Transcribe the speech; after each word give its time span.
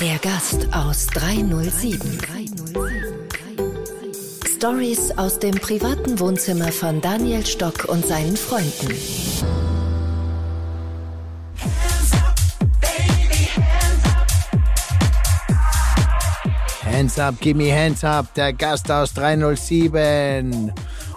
Der 0.00 0.18
Gast 0.22 0.66
aus 0.72 1.06
307. 1.08 2.18
Stories 4.56 5.10
aus 5.18 5.38
dem 5.38 5.54
privaten 5.56 6.18
Wohnzimmer 6.18 6.72
von 6.72 7.02
Daniel 7.02 7.44
Stock 7.44 7.84
und 7.84 8.06
seinen 8.06 8.38
Freunden. 8.38 8.94
Hands 16.86 17.18
up, 17.18 17.38
give 17.40 17.56
me 17.56 17.70
hands 17.70 18.02
up, 18.02 18.32
der 18.32 18.54
Gast 18.54 18.90
aus 18.90 19.12
307. 19.12 20.72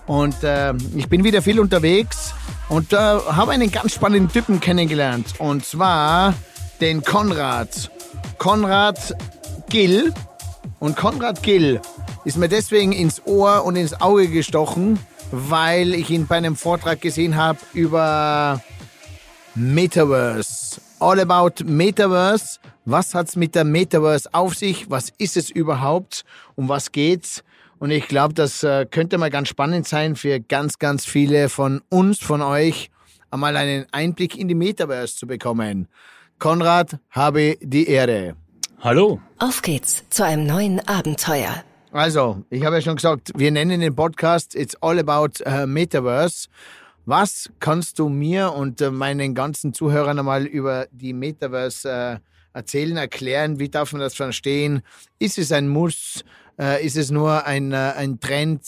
Und 0.06 0.44
äh, 0.44 0.74
ich 0.96 1.08
bin 1.08 1.24
wieder 1.24 1.42
viel 1.42 1.62
unterwegs 1.62 2.27
und 2.70 2.94
äh, 2.94 2.98
habe 2.98 3.52
einen 3.52 3.72
ganz 3.72 3.94
spannenden 3.94 4.32
Typen 4.32 4.60
kennengelernt. 4.60 5.36
Und 5.40 5.66
zwar 5.66 6.34
den 6.82 7.04
Konrad. 7.04 7.92
Konrad 8.38 9.16
Gill. 9.70 10.14
Und 10.80 10.96
Konrad 10.96 11.42
Gill 11.44 11.82
ist 12.26 12.38
mir 12.38 12.50
deswegen 12.50 12.92
ins 12.92 13.26
Ohr 13.26 13.64
und 13.66 13.76
ins 13.76 14.00
Auge 14.00 14.28
gestochen, 14.28 15.00
weil 15.32 15.96
ich 15.96 16.10
ihn 16.10 16.28
bei 16.28 16.38
einem 16.38 16.56
Vortrag 16.56 17.02
gesehen 17.02 17.36
habe 17.36 17.60
über 17.74 18.62
Metaverse. 19.56 20.82
All 21.00 21.20
about 21.20 21.64
Metaverse. 21.64 22.60
Was 22.86 23.14
hat's 23.14 23.36
mit 23.36 23.56
der 23.56 23.64
Metaverse 23.64 24.30
auf 24.34 24.56
sich? 24.56 24.90
Was 24.90 25.12
ist 25.18 25.38
es 25.38 25.50
überhaupt? 25.50 26.24
Um 26.56 26.70
was 26.70 26.92
geht's? 26.92 27.44
Und 27.80 27.92
ich 27.92 28.08
glaube, 28.08 28.34
das 28.34 28.64
äh, 28.64 28.88
könnte 28.90 29.18
mal 29.18 29.30
ganz 29.30 29.50
spannend 29.50 29.88
sein 29.88 30.16
für 30.16 30.40
ganz, 30.40 30.80
ganz 30.80 31.06
viele 31.06 31.48
von 31.48 31.82
uns, 31.90 32.20
von 32.20 32.42
euch, 32.42 32.90
einmal 33.30 33.56
einen 33.56 33.86
Einblick 33.92 34.36
in 34.36 34.48
die 34.48 34.56
Metaverse 34.56 35.16
zu 35.16 35.28
bekommen. 35.28 35.88
Konrad, 36.40 37.00
habe 37.12 37.58
die 37.62 37.88
Ehre. 37.88 38.36
Hallo. 38.80 39.20
Auf 39.38 39.62
geht's 39.62 40.04
zu 40.10 40.26
einem 40.26 40.48
neuen 40.48 40.88
Abenteuer. 40.88 41.64
Also, 41.92 42.44
ich 42.50 42.66
habe 42.66 42.76
ja 42.78 42.82
schon 42.82 42.96
gesagt, 42.96 43.32
wir 43.36 43.52
nennen 43.52 43.80
den 43.80 43.96
Podcast 43.96 44.56
It's 44.56 44.76
All 44.82 45.00
About 45.00 45.44
uh, 45.46 45.68
Metaverse. 45.68 46.48
Was 47.06 47.50
kannst 47.60 48.00
du 48.00 48.10
mir 48.10 48.54
und 48.54 48.82
uh, 48.82 48.92
meinen 48.92 49.34
ganzen 49.36 49.74
Zuhörern 49.74 50.20
einmal 50.20 50.46
über 50.46 50.88
die 50.92 51.14
Metaverse 51.14 52.20
uh, 52.20 52.58
erzählen, 52.58 52.98
erklären? 52.98 53.60
Wie 53.60 53.70
darf 53.70 53.94
man 53.94 54.02
das 54.02 54.16
verstehen? 54.16 54.82
Ist 55.20 55.38
es 55.38 55.52
ein 55.52 55.70
Muss? 55.70 56.24
Ist 56.58 56.98
es 56.98 57.12
nur 57.12 57.46
ein, 57.46 57.74
ein 57.74 58.20
Trend? 58.20 58.64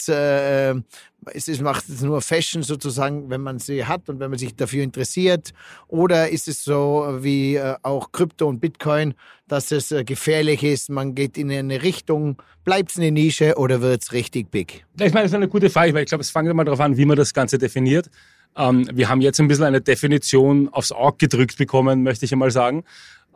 ist 1.33 1.49
es, 1.49 1.59
macht 1.61 1.89
es 1.89 2.01
nur 2.01 2.21
Fashion 2.21 2.63
sozusagen, 2.63 3.29
wenn 3.29 3.41
man 3.41 3.59
sie 3.59 3.85
hat 3.85 4.09
und 4.09 4.19
wenn 4.19 4.29
man 4.29 4.39
sich 4.39 4.55
dafür 4.55 4.83
interessiert? 4.83 5.51
Oder 5.87 6.29
ist 6.29 6.47
es 6.47 6.63
so 6.63 7.17
wie 7.21 7.59
auch 7.81 8.11
Krypto 8.11 8.47
und 8.47 8.59
Bitcoin, 8.59 9.13
dass 9.47 9.71
es 9.71 9.93
gefährlich 10.05 10.63
ist, 10.63 10.89
man 10.89 11.15
geht 11.15 11.37
in 11.37 11.51
eine 11.51 11.81
Richtung, 11.83 12.37
bleibt 12.63 12.91
es 12.91 12.97
eine 12.97 13.11
Nische 13.11 13.55
oder 13.57 13.81
wird 13.81 14.03
es 14.03 14.13
richtig 14.13 14.51
big? 14.51 14.85
Ich 14.99 15.13
meine, 15.13 15.23
das 15.23 15.31
ist 15.31 15.35
eine 15.35 15.47
gute 15.47 15.69
Frage, 15.69 15.93
weil 15.93 16.03
ich 16.03 16.09
glaube, 16.09 16.21
es 16.21 16.29
fängt 16.29 16.47
immer 16.47 16.63
darauf 16.63 16.79
an, 16.79 16.97
wie 16.97 17.05
man 17.05 17.17
das 17.17 17.33
Ganze 17.33 17.57
definiert. 17.57 18.09
Ähm, 18.55 18.87
wir 18.93 19.09
haben 19.09 19.21
jetzt 19.21 19.39
ein 19.39 19.47
bisschen 19.47 19.65
eine 19.65 19.81
Definition 19.81 20.69
aufs 20.69 20.91
Auge 20.91 21.17
gedrückt 21.17 21.57
bekommen, 21.57 22.03
möchte 22.03 22.25
ich 22.25 22.31
einmal 22.31 22.51
sagen. 22.51 22.83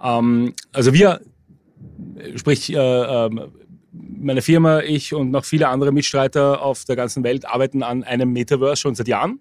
Ähm, 0.01 0.53
also 0.71 0.93
wir, 0.93 1.21
sprich, 2.35 2.73
äh, 2.73 2.77
äh, 2.77 3.29
meine 3.93 4.41
Firma, 4.41 4.81
ich 4.81 5.13
und 5.13 5.31
noch 5.31 5.45
viele 5.45 5.67
andere 5.67 5.91
Mitstreiter 5.91 6.61
auf 6.61 6.83
der 6.85 6.95
ganzen 6.95 7.23
Welt 7.23 7.45
arbeiten 7.45 7.83
an 7.83 8.03
einem 8.03 8.31
Metaverse 8.31 8.81
schon 8.81 8.95
seit 8.95 9.07
Jahren, 9.07 9.39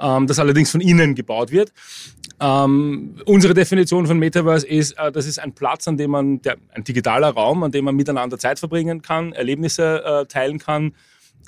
ähm, 0.00 0.26
das 0.26 0.38
allerdings 0.38 0.70
von 0.70 0.80
innen 0.80 1.14
gebaut 1.14 1.50
wird. 1.50 1.72
Ähm, 2.40 3.16
unsere 3.26 3.54
Definition 3.54 4.06
von 4.06 4.18
Metaverse 4.18 4.66
ist, 4.66 4.92
äh, 4.98 5.12
das 5.12 5.26
ist 5.26 5.38
ein 5.38 5.52
Platz, 5.52 5.86
an 5.88 5.96
dem 5.96 6.12
man, 6.12 6.42
der, 6.42 6.56
ein 6.74 6.84
digitaler 6.84 7.30
Raum, 7.30 7.62
an 7.62 7.72
dem 7.72 7.84
man 7.84 7.94
miteinander 7.94 8.38
Zeit 8.38 8.58
verbringen 8.58 9.02
kann, 9.02 9.32
Erlebnisse 9.32 10.02
äh, 10.04 10.26
teilen 10.26 10.58
kann, 10.58 10.94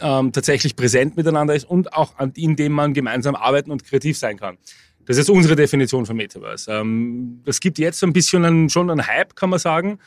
ähm, 0.00 0.32
tatsächlich 0.32 0.76
präsent 0.76 1.16
miteinander 1.16 1.54
ist 1.54 1.64
und 1.64 1.92
auch 1.92 2.18
an, 2.18 2.32
in 2.36 2.56
dem 2.56 2.72
man 2.72 2.94
gemeinsam 2.94 3.34
arbeiten 3.34 3.70
und 3.70 3.84
kreativ 3.84 4.18
sein 4.18 4.38
kann. 4.38 4.58
Das 5.06 5.18
ist 5.18 5.28
unsere 5.28 5.54
Definition 5.54 6.06
von 6.06 6.16
Metaverse. 6.16 6.70
Ähm, 6.72 7.42
das 7.44 7.60
gibt 7.60 7.78
jetzt 7.78 8.02
ein 8.02 8.12
bisschen 8.12 8.44
einen, 8.44 8.70
schon 8.70 8.90
einen 8.90 9.06
Hype, 9.06 9.36
kann 9.36 9.50
man 9.50 9.58
sagen. 9.58 9.98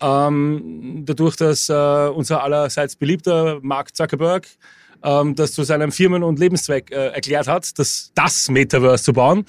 Ähm, 0.00 1.02
dadurch, 1.04 1.36
dass 1.36 1.68
äh, 1.68 1.72
unser 1.72 2.42
allerseits 2.42 2.96
beliebter 2.96 3.58
Mark 3.62 3.94
Zuckerberg 3.94 4.46
ähm, 5.02 5.34
das 5.34 5.52
zu 5.52 5.62
seinem 5.64 5.92
Firmen- 5.92 6.22
und 6.22 6.38
Lebenszweck 6.38 6.90
äh, 6.90 7.08
erklärt 7.08 7.48
hat, 7.48 7.78
das, 7.78 8.12
das 8.14 8.48
Metaverse 8.48 9.04
zu 9.04 9.12
bauen. 9.12 9.44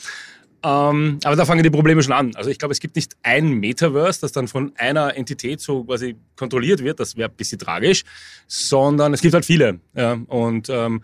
Ähm, 0.63 1.19
aber 1.23 1.35
da 1.35 1.45
fangen 1.45 1.63
die 1.63 1.71
Probleme 1.71 2.03
schon 2.03 2.13
an. 2.13 2.35
Also 2.35 2.49
ich 2.49 2.59
glaube, 2.59 2.71
es 2.71 2.79
gibt 2.79 2.95
nicht 2.95 3.15
ein 3.23 3.53
Metaverse, 3.53 4.21
das 4.21 4.31
dann 4.31 4.47
von 4.47 4.73
einer 4.77 5.15
Entität 5.17 5.59
so 5.59 5.83
quasi 5.83 6.15
kontrolliert 6.35 6.83
wird. 6.83 6.99
Das 6.99 7.17
wäre 7.17 7.29
ein 7.29 7.35
bisschen 7.35 7.57
tragisch. 7.57 8.03
Sondern 8.47 9.13
es 9.13 9.21
gibt 9.21 9.33
halt 9.33 9.45
viele. 9.45 9.79
Ja. 9.95 10.19
Und 10.27 10.69
ähm, 10.69 11.03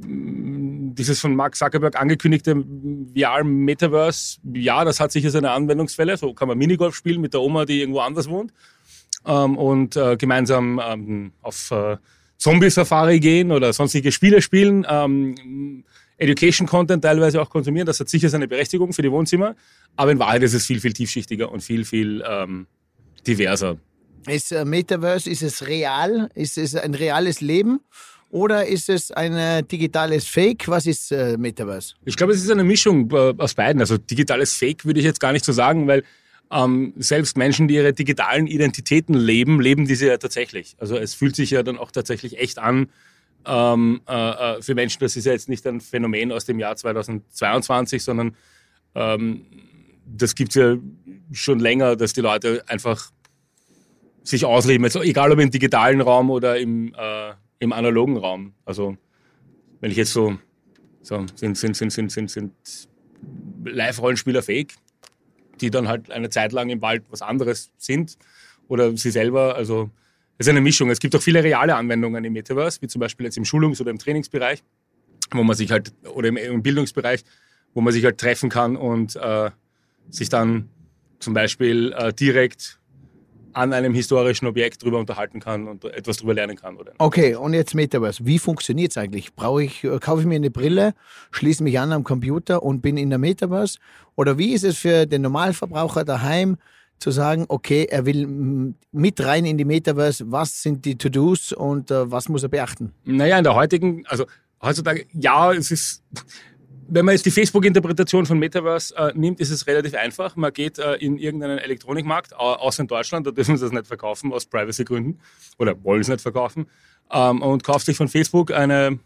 dieses 0.00 1.20
von 1.20 1.34
Mark 1.34 1.56
Zuckerberg 1.56 2.00
angekündigte 2.00 2.64
VR-Metaverse, 3.16 4.38
ja, 4.52 4.84
das 4.84 5.00
hat 5.00 5.12
sicher 5.12 5.30
seine 5.30 5.50
Anwendungsfälle. 5.50 6.16
So 6.16 6.34
kann 6.34 6.48
man 6.48 6.58
Minigolf 6.58 6.94
spielen 6.94 7.20
mit 7.20 7.34
der 7.34 7.40
Oma, 7.40 7.64
die 7.64 7.80
irgendwo 7.80 8.00
anders 8.00 8.28
wohnt. 8.28 8.52
Ähm, 9.26 9.56
und 9.56 9.96
äh, 9.96 10.16
gemeinsam 10.16 10.80
ähm, 10.84 11.32
auf 11.42 11.70
äh, 11.70 11.96
Zombie-Safari 12.38 13.20
gehen 13.20 13.52
oder 13.52 13.72
sonstige 13.72 14.12
Spiele 14.12 14.42
spielen. 14.42 14.86
Ähm, 14.88 15.84
Education-Content 16.18 17.02
teilweise 17.02 17.40
auch 17.40 17.50
konsumieren. 17.50 17.86
Das 17.86 18.00
hat 18.00 18.08
sicher 18.08 18.28
seine 18.28 18.48
Berechtigung 18.48 18.92
für 18.92 19.02
die 19.02 19.10
Wohnzimmer. 19.10 19.54
Aber 19.96 20.12
in 20.12 20.18
Wahrheit 20.18 20.42
ist 20.42 20.54
es 20.54 20.66
viel, 20.66 20.80
viel 20.80 20.92
tiefschichtiger 20.92 21.50
und 21.50 21.62
viel, 21.62 21.84
viel 21.84 22.24
ähm, 22.26 22.66
diverser. 23.26 23.78
Ist 24.26 24.52
äh, 24.52 24.64
Metaverse, 24.64 25.30
ist 25.30 25.42
es 25.42 25.66
real? 25.66 26.28
Ist 26.34 26.58
es 26.58 26.74
ein 26.74 26.94
reales 26.94 27.40
Leben? 27.40 27.80
Oder 28.30 28.66
ist 28.66 28.88
es 28.88 29.10
ein 29.10 29.34
äh, 29.34 29.62
digitales 29.62 30.26
Fake? 30.26 30.68
Was 30.68 30.86
ist 30.86 31.12
äh, 31.12 31.36
Metaverse? 31.38 31.94
Ich 32.04 32.16
glaube, 32.16 32.34
es 32.34 32.42
ist 32.42 32.50
eine 32.50 32.64
Mischung 32.64 33.10
äh, 33.10 33.34
aus 33.38 33.54
beiden. 33.54 33.80
Also 33.80 33.96
digitales 33.96 34.54
Fake 34.54 34.84
würde 34.84 35.00
ich 35.00 35.06
jetzt 35.06 35.20
gar 35.20 35.32
nicht 35.32 35.44
so 35.44 35.52
sagen, 35.52 35.86
weil 35.86 36.04
ähm, 36.50 36.92
selbst 36.96 37.36
Menschen, 37.36 37.68
die 37.68 37.74
ihre 37.74 37.92
digitalen 37.92 38.46
Identitäten 38.46 39.14
leben, 39.14 39.60
leben 39.60 39.86
diese 39.86 40.06
ja 40.06 40.18
tatsächlich. 40.18 40.76
Also 40.78 40.96
es 40.96 41.14
fühlt 41.14 41.36
sich 41.36 41.50
ja 41.50 41.62
dann 41.62 41.78
auch 41.78 41.90
tatsächlich 41.90 42.38
echt 42.38 42.58
an, 42.58 42.88
ähm, 43.46 44.00
äh, 44.08 44.12
äh, 44.56 44.62
für 44.62 44.74
Menschen. 44.74 45.00
Das 45.00 45.16
ist 45.16 45.24
ja 45.24 45.32
jetzt 45.32 45.48
nicht 45.48 45.66
ein 45.66 45.80
Phänomen 45.80 46.32
aus 46.32 46.44
dem 46.44 46.58
Jahr 46.58 46.76
2022, 46.76 48.02
sondern 48.02 48.36
ähm, 48.94 49.46
das 50.06 50.34
gibt 50.34 50.50
es 50.50 50.54
ja 50.56 50.76
schon 51.32 51.58
länger, 51.58 51.96
dass 51.96 52.12
die 52.12 52.20
Leute 52.20 52.62
einfach 52.66 53.10
sich 54.22 54.44
ausleben, 54.44 54.84
also 54.84 55.02
egal 55.02 55.32
ob 55.32 55.38
im 55.38 55.50
digitalen 55.50 56.02
Raum 56.02 56.30
oder 56.30 56.58
im, 56.58 56.94
äh, 56.94 57.32
im 57.58 57.72
analogen 57.72 58.16
Raum. 58.16 58.54
Also 58.64 58.96
wenn 59.80 59.90
ich 59.90 59.96
jetzt 59.96 60.12
so, 60.12 60.38
so 61.02 61.26
sind, 61.34 61.56
sind, 61.56 61.76
sind, 61.76 61.90
sind, 61.90 62.10
sind, 62.10 62.30
sind 62.30 62.52
Live-Rollenspieler 63.64 64.42
fake, 64.42 64.74
die 65.60 65.70
dann 65.70 65.88
halt 65.88 66.10
eine 66.10 66.30
Zeit 66.30 66.52
lang 66.52 66.70
im 66.70 66.82
Wald 66.82 67.04
was 67.10 67.22
anderes 67.22 67.70
sind 67.76 68.16
oder 68.68 68.96
sie 68.96 69.10
selber, 69.10 69.56
also 69.56 69.90
es 70.38 70.46
ist 70.46 70.50
eine 70.50 70.60
Mischung. 70.60 70.88
Es 70.90 71.00
gibt 71.00 71.16
auch 71.16 71.22
viele 71.22 71.42
reale 71.42 71.74
Anwendungen 71.74 72.24
im 72.24 72.32
Metaverse, 72.32 72.80
wie 72.80 72.86
zum 72.86 73.00
Beispiel 73.00 73.26
jetzt 73.26 73.36
im 73.36 73.44
Schulungs- 73.44 73.80
oder 73.80 73.90
im 73.90 73.98
Trainingsbereich, 73.98 74.62
wo 75.32 75.42
man 75.42 75.56
sich 75.56 75.70
halt, 75.72 75.92
oder 76.14 76.28
im, 76.28 76.36
im 76.36 76.62
Bildungsbereich, 76.62 77.24
wo 77.74 77.80
man 77.80 77.92
sich 77.92 78.04
halt 78.04 78.18
treffen 78.18 78.48
kann 78.48 78.76
und 78.76 79.16
äh, 79.16 79.50
sich 80.10 80.28
dann 80.28 80.70
zum 81.18 81.34
Beispiel 81.34 81.92
äh, 81.96 82.12
direkt 82.12 82.77
an 83.58 83.72
einem 83.72 83.92
historischen 83.92 84.46
Objekt 84.46 84.84
drüber 84.84 84.98
unterhalten 84.98 85.40
kann 85.40 85.66
und 85.66 85.84
etwas 85.84 86.18
drüber 86.18 86.32
lernen 86.32 86.56
kann. 86.56 86.76
Oder? 86.76 86.92
Okay, 86.98 87.34
und 87.34 87.54
jetzt 87.54 87.74
Metaverse. 87.74 88.24
Wie 88.24 88.38
funktioniert 88.38 88.92
es 88.92 88.96
eigentlich? 88.96 89.34
Brauche 89.34 89.64
ich, 89.64 89.82
äh, 89.82 89.98
kaufe 89.98 90.20
ich 90.20 90.26
mir 90.28 90.36
eine 90.36 90.50
Brille, 90.50 90.94
schließe 91.32 91.64
mich 91.64 91.78
an 91.80 91.92
am 91.92 92.04
Computer 92.04 92.62
und 92.62 92.82
bin 92.82 92.96
in 92.96 93.10
der 93.10 93.18
Metaverse? 93.18 93.78
Oder 94.14 94.38
wie 94.38 94.52
ist 94.52 94.62
es 94.62 94.78
für 94.78 95.06
den 95.06 95.22
Normalverbraucher 95.22 96.04
daheim? 96.04 96.56
zu 97.00 97.12
sagen, 97.12 97.44
okay, 97.46 97.86
er 97.88 98.06
will 98.06 98.26
mit 98.90 99.24
rein 99.24 99.44
in 99.44 99.56
die 99.56 99.64
Metaverse, 99.64 100.32
was 100.32 100.62
sind 100.62 100.84
die 100.84 100.98
To-Dos 100.98 101.52
und 101.52 101.92
äh, 101.92 102.10
was 102.10 102.28
muss 102.28 102.42
er 102.42 102.48
beachten? 102.48 102.92
Naja, 103.04 103.38
in 103.38 103.44
der 103.44 103.54
heutigen, 103.54 104.04
also 104.08 104.26
heutzutage, 104.60 105.06
ja, 105.12 105.52
es 105.52 105.70
ist, 105.70 106.02
wenn 106.90 107.04
man 107.04 107.12
jetzt 107.14 107.26
die 107.26 107.30
Facebook-Interpretation 107.30 108.24
von 108.24 108.38
Metaverse 108.38 108.96
äh, 108.96 109.12
nimmt, 109.14 109.40
ist 109.40 109.50
es 109.50 109.66
relativ 109.66 109.94
einfach. 109.94 110.36
Man 110.36 110.52
geht 110.52 110.78
äh, 110.78 110.94
in 110.94 111.18
irgendeinen 111.18 111.58
Elektronikmarkt, 111.58 112.34
außer 112.34 112.82
in 112.82 112.88
Deutschland, 112.88 113.26
da 113.26 113.30
dürfen 113.30 113.56
sie 113.56 113.64
das 113.64 113.72
nicht 113.72 113.86
verkaufen 113.86 114.32
aus 114.32 114.46
Privacy-Gründen 114.46 115.20
oder 115.58 115.82
wollen 115.84 116.00
es 116.00 116.08
nicht 116.08 116.22
verkaufen, 116.22 116.66
ähm, 117.12 117.42
und 117.42 117.62
kauft 117.62 117.86
sich 117.86 117.96
von 117.96 118.08
Facebook 118.08 118.52
eine, 118.52 118.98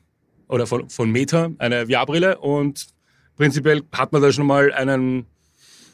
oder 0.48 0.66
von, 0.66 0.88
von 0.88 1.10
Meta 1.10 1.50
eine 1.58 1.86
VR-Brille 1.86 2.38
und 2.38 2.86
prinzipiell 3.36 3.82
hat 3.92 4.12
man 4.12 4.22
da 4.22 4.32
schon 4.32 4.46
mal 4.46 4.72
einen 4.72 5.26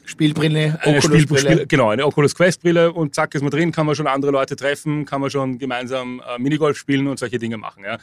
Spielbrille, 0.05 0.79
eine 0.81 0.97
Oculus 0.97 1.21
Spiel, 1.21 1.37
Spiel, 1.37 1.65
genau, 1.67 1.89
eine 1.89 2.05
Oculus 2.05 2.35
Quest 2.35 2.61
Brille 2.61 2.91
und 2.91 3.15
zack 3.15 3.33
ist 3.35 3.41
man 3.41 3.51
drin, 3.51 3.71
kann 3.71 3.85
man 3.85 3.95
schon 3.95 4.07
andere 4.07 4.31
Leute 4.31 4.55
treffen, 4.55 5.05
kann 5.05 5.21
man 5.21 5.29
schon 5.29 5.57
gemeinsam 5.57 6.21
äh, 6.27 6.39
Minigolf 6.39 6.77
spielen 6.77 7.07
und 7.07 7.17
solche 7.19 7.39
Dinge 7.39 7.57
machen. 7.57 7.83
Ja. 7.83 7.97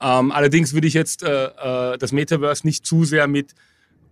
Ähm, 0.00 0.32
allerdings 0.32 0.72
würde 0.72 0.86
ich 0.86 0.94
jetzt 0.94 1.22
äh, 1.22 1.46
äh, 1.46 1.98
das 1.98 2.12
Metaverse 2.12 2.66
nicht 2.66 2.86
zu 2.86 3.04
sehr 3.04 3.26
mit 3.26 3.54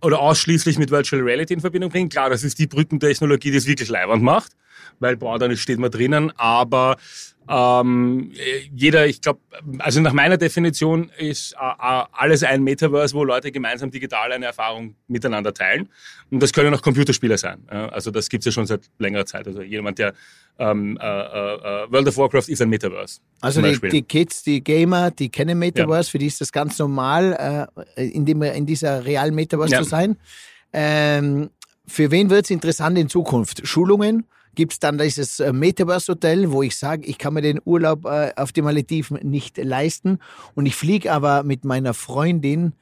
oder 0.01 0.19
ausschließlich 0.19 0.77
mit 0.77 0.91
Virtual 0.91 1.21
Reality 1.21 1.53
in 1.53 1.61
Verbindung 1.61 1.89
bringen. 1.89 2.09
Klar, 2.09 2.29
das 2.29 2.43
ist 2.43 2.59
die 2.59 2.67
Brückentechnologie, 2.67 3.51
die 3.51 3.57
es 3.57 3.67
wirklich 3.67 3.89
leibend 3.89 4.23
macht, 4.23 4.53
weil 4.99 5.17
boah, 5.17 5.39
dann 5.39 5.55
steht 5.57 5.79
man 5.79 5.91
drinnen, 5.91 6.31
aber 6.37 6.97
ähm, 7.51 8.31
jeder, 8.75 9.07
ich 9.07 9.21
glaube, 9.21 9.39
also 9.79 10.01
nach 10.01 10.13
meiner 10.13 10.37
Definition 10.37 11.09
ist 11.17 11.53
äh, 11.53 11.55
äh, 11.57 12.03
alles 12.11 12.43
ein 12.43 12.63
Metaverse, 12.63 13.15
wo 13.15 13.23
Leute 13.23 13.51
gemeinsam 13.51 13.89
digital 13.89 14.31
eine 14.31 14.45
Erfahrung 14.45 14.95
miteinander 15.07 15.51
teilen. 15.51 15.89
Und 16.29 16.43
das 16.43 16.53
können 16.53 16.71
auch 16.75 16.81
Computerspiele 16.83 17.39
sein. 17.39 17.65
Ja? 17.71 17.89
Also 17.89 18.11
das 18.11 18.29
gibt's 18.29 18.45
ja 18.45 18.51
schon 18.51 18.67
seit 18.67 18.81
längerer 18.99 19.25
Zeit. 19.25 19.47
Also 19.47 19.63
jemand, 19.63 19.97
der 19.97 20.13
ähm, 20.59 20.99
äh, 21.01 21.05
äh, 21.05 21.91
World 21.91 22.07
of 22.07 22.17
Warcraft 22.17 22.49
ist 22.49 22.61
ein 22.61 22.69
Metaverse. 22.69 23.19
Also 23.41 23.63
die, 23.63 23.79
die, 23.89 24.03
Kids, 24.03 24.43
die 24.43 24.63
Gamer, 24.63 25.09
die 25.09 25.29
kennen 25.29 25.57
Metaverse, 25.57 26.09
ja. 26.09 26.11
für 26.11 26.17
die 26.19 26.27
ist 26.27 26.41
das 26.41 26.51
ganz 26.51 26.77
normal, 26.77 27.67
äh, 27.95 28.05
in, 28.09 28.27
dem, 28.27 28.43
in 28.43 28.67
dieser 28.67 29.05
realen 29.05 29.33
Metaverse 29.33 29.73
ja. 29.73 29.81
zu 29.81 29.89
sein. 29.89 30.17
Ähm, 30.71 31.49
für 31.87 32.11
wen 32.11 32.29
wird 32.29 32.45
es 32.45 32.51
interessant 32.51 32.95
in 32.99 33.09
Zukunft? 33.09 33.67
Schulungen? 33.67 34.25
Gibt 34.59 34.73
es 34.73 34.79
dann 34.79 34.97
dieses 34.97 35.39
äh, 35.39 35.53
Metaverse-Hotel, 35.53 36.51
wo 36.51 36.63
ich 36.63 36.75
sage, 36.75 37.05
ich 37.05 37.17
kann 37.17 37.33
mir 37.33 37.41
den 37.41 37.61
Urlaub 37.63 38.03
äh, 38.03 38.33
auf 38.35 38.51
die 38.51 38.61
Malediven 38.61 39.17
nicht 39.23 39.57
leisten 39.57 40.19
und 40.53 40.65
ich 40.65 40.75
fliege 40.75 41.13
aber 41.13 41.43
mit 41.43 41.63
meiner 41.63 41.93
Freundin 41.93 42.73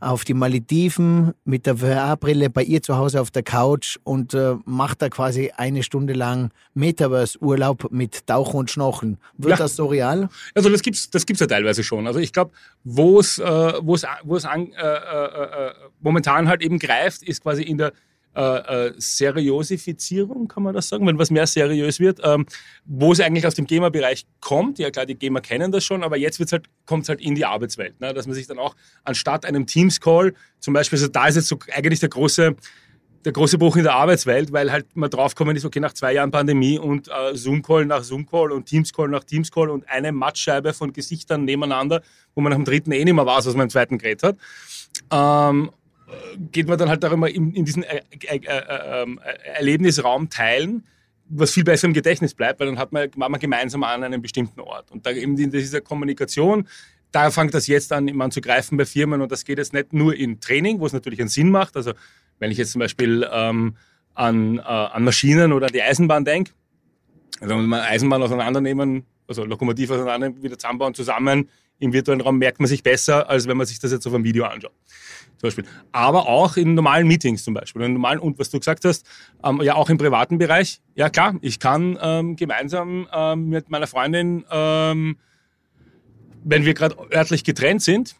auf 0.00 0.24
die 0.24 0.32
Malediven 0.32 1.34
mit 1.44 1.66
der 1.66 1.76
VR-Brille 1.76 2.48
bei 2.48 2.62
ihr 2.62 2.82
zu 2.82 2.96
Hause 2.96 3.20
auf 3.20 3.30
der 3.30 3.42
Couch 3.42 3.98
und 4.02 4.32
äh, 4.32 4.54
mache 4.64 4.96
da 4.96 5.10
quasi 5.10 5.52
eine 5.54 5.82
Stunde 5.82 6.14
lang 6.14 6.52
Metaverse-Urlaub 6.72 7.92
mit 7.92 8.26
Tauchen 8.26 8.60
und 8.60 8.70
Schnorcheln. 8.70 9.18
Wird 9.36 9.50
ja. 9.50 9.56
das 9.58 9.76
so 9.76 9.88
real? 9.88 10.30
Also 10.54 10.70
das 10.70 10.80
gibt's, 10.80 11.10
das 11.10 11.26
gibt's 11.26 11.40
ja 11.40 11.46
teilweise 11.46 11.84
schon. 11.84 12.06
Also 12.06 12.18
ich 12.18 12.32
glaube, 12.32 12.52
wo 12.82 13.20
es, 13.20 13.38
äh, 13.38 13.44
wo 13.82 13.94
es, 13.94 14.06
wo 14.24 14.36
es 14.36 14.46
an, 14.46 14.72
äh, 14.72 14.86
äh, 14.86 15.72
momentan 16.00 16.48
halt 16.48 16.62
eben 16.62 16.78
greift, 16.78 17.22
ist 17.22 17.42
quasi 17.42 17.62
in 17.62 17.76
der 17.76 17.92
äh, 18.36 18.88
äh, 18.88 18.94
Seriosifizierung, 18.98 20.46
kann 20.46 20.62
man 20.62 20.74
das 20.74 20.90
sagen, 20.90 21.06
wenn 21.06 21.18
was 21.18 21.30
mehr 21.30 21.46
seriös 21.46 21.98
wird, 22.00 22.20
ähm, 22.22 22.44
wo 22.84 23.12
es 23.12 23.20
eigentlich 23.20 23.46
aus 23.46 23.54
dem 23.54 23.66
GEMA-Bereich 23.66 24.26
kommt. 24.40 24.78
Ja 24.78 24.90
klar, 24.90 25.06
die 25.06 25.14
GEMA 25.14 25.40
kennen 25.40 25.72
das 25.72 25.84
schon, 25.84 26.04
aber 26.04 26.18
jetzt 26.18 26.38
halt, 26.52 26.66
kommt 26.84 27.04
es 27.04 27.08
halt 27.08 27.22
in 27.22 27.34
die 27.34 27.46
Arbeitswelt. 27.46 27.98
Ne? 27.98 28.12
Dass 28.12 28.26
man 28.26 28.34
sich 28.34 28.46
dann 28.46 28.58
auch 28.58 28.76
anstatt 29.04 29.46
einem 29.46 29.66
Teams-Call, 29.66 30.34
zum 30.60 30.74
Beispiel, 30.74 30.98
also 30.98 31.08
da 31.08 31.28
ist 31.28 31.36
jetzt 31.36 31.48
so 31.48 31.58
eigentlich 31.74 32.00
der 32.00 32.10
große, 32.10 32.54
der 33.24 33.32
große 33.32 33.56
Bruch 33.56 33.76
in 33.76 33.84
der 33.84 33.94
Arbeitswelt, 33.94 34.52
weil 34.52 34.70
halt 34.70 34.94
mal 34.94 35.08
draufkommen 35.08 35.56
ist, 35.56 35.64
okay, 35.64 35.80
nach 35.80 35.94
zwei 35.94 36.12
Jahren 36.12 36.30
Pandemie 36.30 36.78
und 36.78 37.08
äh, 37.08 37.34
Zoom-Call 37.34 37.86
nach 37.86 38.02
Zoom-Call 38.02 38.52
und 38.52 38.66
Teams-Call 38.66 39.08
nach 39.08 39.24
Teams-Call 39.24 39.70
und 39.70 39.88
eine 39.88 40.12
Mattscheibe 40.12 40.74
von 40.74 40.92
Gesichtern 40.92 41.46
nebeneinander, 41.46 42.02
wo 42.34 42.42
man 42.42 42.50
nach 42.50 42.58
dem 42.58 42.66
dritten 42.66 42.92
eh 42.92 43.02
nicht 43.02 43.14
mehr 43.14 43.24
weiß, 43.24 43.46
was 43.46 43.54
man 43.54 43.64
im 43.64 43.70
zweiten 43.70 43.96
Gerät 43.96 44.22
hat. 44.22 44.36
Ähm, 45.10 45.70
geht 46.52 46.68
man 46.68 46.78
dann 46.78 46.88
halt 46.88 47.02
darüber 47.02 47.28
in, 47.28 47.52
in 47.52 47.64
diesen 47.64 47.82
äh, 47.82 48.02
äh, 48.28 48.40
ähm, 49.02 49.20
Erlebnisraum 49.54 50.30
teilen, 50.30 50.84
was 51.28 51.50
viel 51.50 51.64
besser 51.64 51.88
im 51.88 51.94
Gedächtnis 51.94 52.34
bleibt, 52.34 52.60
weil 52.60 52.68
dann 52.68 52.78
hat 52.78 52.92
man, 52.92 53.08
war 53.16 53.28
man 53.28 53.40
gemeinsam 53.40 53.82
an 53.82 54.04
einem 54.04 54.22
bestimmten 54.22 54.60
Ort. 54.60 54.90
Und 54.92 55.06
da 55.06 55.10
eben 55.10 55.36
in 55.36 55.50
dieser 55.50 55.80
Kommunikation, 55.80 56.68
da 57.10 57.30
fängt 57.30 57.54
das 57.54 57.66
jetzt 57.66 57.92
an, 57.92 58.08
immer 58.08 58.24
an 58.24 58.30
zu 58.30 58.40
greifen 58.40 58.76
bei 58.76 58.84
Firmen 58.84 59.20
und 59.20 59.32
das 59.32 59.44
geht 59.44 59.58
jetzt 59.58 59.72
nicht 59.72 59.92
nur 59.92 60.14
in 60.14 60.40
Training, 60.40 60.80
wo 60.80 60.86
es 60.86 60.92
natürlich 60.92 61.20
einen 61.20 61.28
Sinn 61.28 61.50
macht. 61.50 61.76
Also 61.76 61.92
wenn 62.38 62.50
ich 62.50 62.58
jetzt 62.58 62.72
zum 62.72 62.80
Beispiel 62.80 63.26
ähm, 63.32 63.76
an, 64.14 64.58
äh, 64.58 64.62
an 64.62 65.04
Maschinen 65.04 65.52
oder 65.52 65.66
an 65.66 65.72
die 65.72 65.82
Eisenbahn 65.82 66.24
denke, 66.24 66.52
also 67.40 67.56
wenn 67.56 67.66
man 67.66 67.80
Eisenbahn 67.80 68.22
auseinandernehmen, 68.22 69.04
also 69.26 69.44
Lokomotiv 69.44 69.90
auseinander 69.90 70.42
wieder 70.42 70.58
zusammenbauen, 70.58 70.94
zusammen 70.94 71.48
im 71.78 71.92
virtuellen 71.92 72.20
Raum 72.20 72.38
merkt 72.38 72.60
man 72.60 72.68
sich 72.68 72.82
besser, 72.82 73.28
als 73.28 73.46
wenn 73.46 73.56
man 73.56 73.66
sich 73.66 73.78
das 73.78 73.92
jetzt 73.92 74.06
auf 74.06 74.14
einem 74.14 74.24
Video 74.24 74.44
anschaut 74.44 74.72
zum 75.38 75.48
Beispiel. 75.48 75.64
Aber 75.92 76.28
auch 76.28 76.56
in 76.56 76.74
normalen 76.74 77.06
Meetings 77.06 77.44
zum 77.44 77.54
Beispiel. 77.54 77.82
In 77.82 77.94
normalen, 77.94 78.18
und 78.18 78.38
was 78.38 78.50
du 78.50 78.58
gesagt 78.58 78.84
hast, 78.84 79.06
ähm, 79.44 79.60
ja 79.62 79.74
auch 79.74 79.90
im 79.90 79.98
privaten 79.98 80.38
Bereich. 80.38 80.80
Ja 80.94 81.10
klar, 81.10 81.36
ich 81.42 81.58
kann 81.58 81.98
ähm, 82.00 82.36
gemeinsam 82.36 83.06
ähm, 83.12 83.48
mit 83.48 83.70
meiner 83.70 83.86
Freundin, 83.86 84.44
ähm, 84.50 85.18
wenn 86.44 86.64
wir 86.64 86.74
gerade 86.74 86.96
örtlich 87.12 87.44
getrennt 87.44 87.82
sind, 87.82 88.16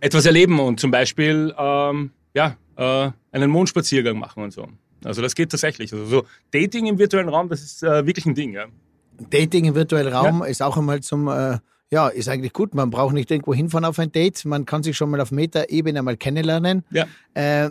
etwas 0.00 0.26
erleben 0.26 0.58
und 0.58 0.80
zum 0.80 0.90
Beispiel 0.90 1.54
ähm, 1.56 2.10
ja, 2.34 2.56
äh, 2.76 3.10
einen 3.30 3.50
Mondspaziergang 3.50 4.18
machen 4.18 4.42
und 4.42 4.52
so. 4.52 4.68
Also 5.04 5.22
das 5.22 5.34
geht 5.34 5.50
tatsächlich. 5.50 5.92
Also 5.92 6.06
so 6.06 6.24
Dating 6.50 6.86
im 6.86 6.98
virtuellen 6.98 7.28
Raum, 7.28 7.48
das 7.48 7.62
ist 7.62 7.82
äh, 7.82 8.06
wirklich 8.06 8.26
ein 8.26 8.34
Ding. 8.34 8.54
Ja. 8.54 8.66
Dating 9.30 9.66
im 9.66 9.74
virtuellen 9.74 10.12
Raum 10.12 10.40
ja. 10.40 10.46
ist 10.46 10.62
auch 10.62 10.76
einmal 10.76 11.00
zum 11.00 11.28
äh, 11.28 11.58
ja, 11.90 12.08
ist 12.08 12.28
eigentlich 12.28 12.52
gut. 12.52 12.74
Man 12.74 12.90
braucht 12.90 13.14
nicht 13.14 13.30
irgendwo 13.30 13.54
hinfahren 13.54 13.84
auf 13.84 13.98
ein 13.98 14.10
Date. 14.10 14.44
Man 14.44 14.64
kann 14.64 14.82
sich 14.82 14.96
schon 14.96 15.10
mal 15.10 15.20
auf 15.20 15.30
Meta-Ebene 15.30 16.02
mal 16.02 16.16
kennenlernen. 16.16 16.84
Ja. 16.90 17.06
Äh, 17.34 17.70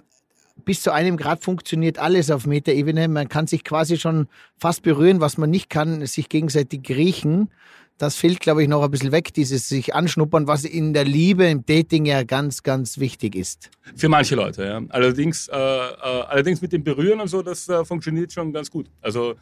bis 0.66 0.84
zu 0.84 0.92
einem 0.92 1.18
Grad 1.18 1.44
funktioniert 1.44 1.98
alles 1.98 2.32
auf 2.32 2.46
Meta-Ebene. 2.46 3.08
Man 3.08 3.28
kann 3.28 3.48
sich 3.48 3.64
quasi 3.64 3.98
schon 3.98 4.28
fast 4.58 4.84
berühren. 4.84 5.20
Was 5.20 5.38
man 5.38 5.50
nicht 5.50 5.70
kann, 5.70 6.06
sich 6.06 6.30
gegenseitig 6.30 6.88
riechen. 6.90 7.50
Das 7.98 8.16
fehlt, 8.16 8.40
glaube 8.40 8.64
ich, 8.64 8.70
noch 8.70 8.84
ein 8.84 8.90
bisschen 8.90 9.12
weg, 9.12 9.34
dieses 9.34 9.70
sich 9.70 9.94
anschnuppern, 9.94 10.48
was 10.48 10.64
in 10.64 10.94
der 10.94 11.06
Liebe, 11.06 11.46
im 11.46 11.64
Dating 11.66 12.06
ja 12.06 12.24
ganz, 12.24 12.64
ganz 12.64 12.98
wichtig 12.98 13.36
ist. 13.36 13.70
Für 13.96 14.10
manche 14.10 14.36
Leute, 14.36 14.66
ja. 14.66 14.82
Allerdings, 14.90 15.48
äh, 15.48 15.56
äh, 15.56 16.00
allerdings 16.28 16.62
mit 16.62 16.74
dem 16.74 16.84
Berühren 16.84 17.20
und 17.20 17.28
so, 17.28 17.44
das 17.44 17.70
äh, 17.70 17.86
funktioniert 17.86 18.34
schon 18.34 18.52
ganz 18.52 18.72
gut. 18.72 18.90
Also, 19.02 19.36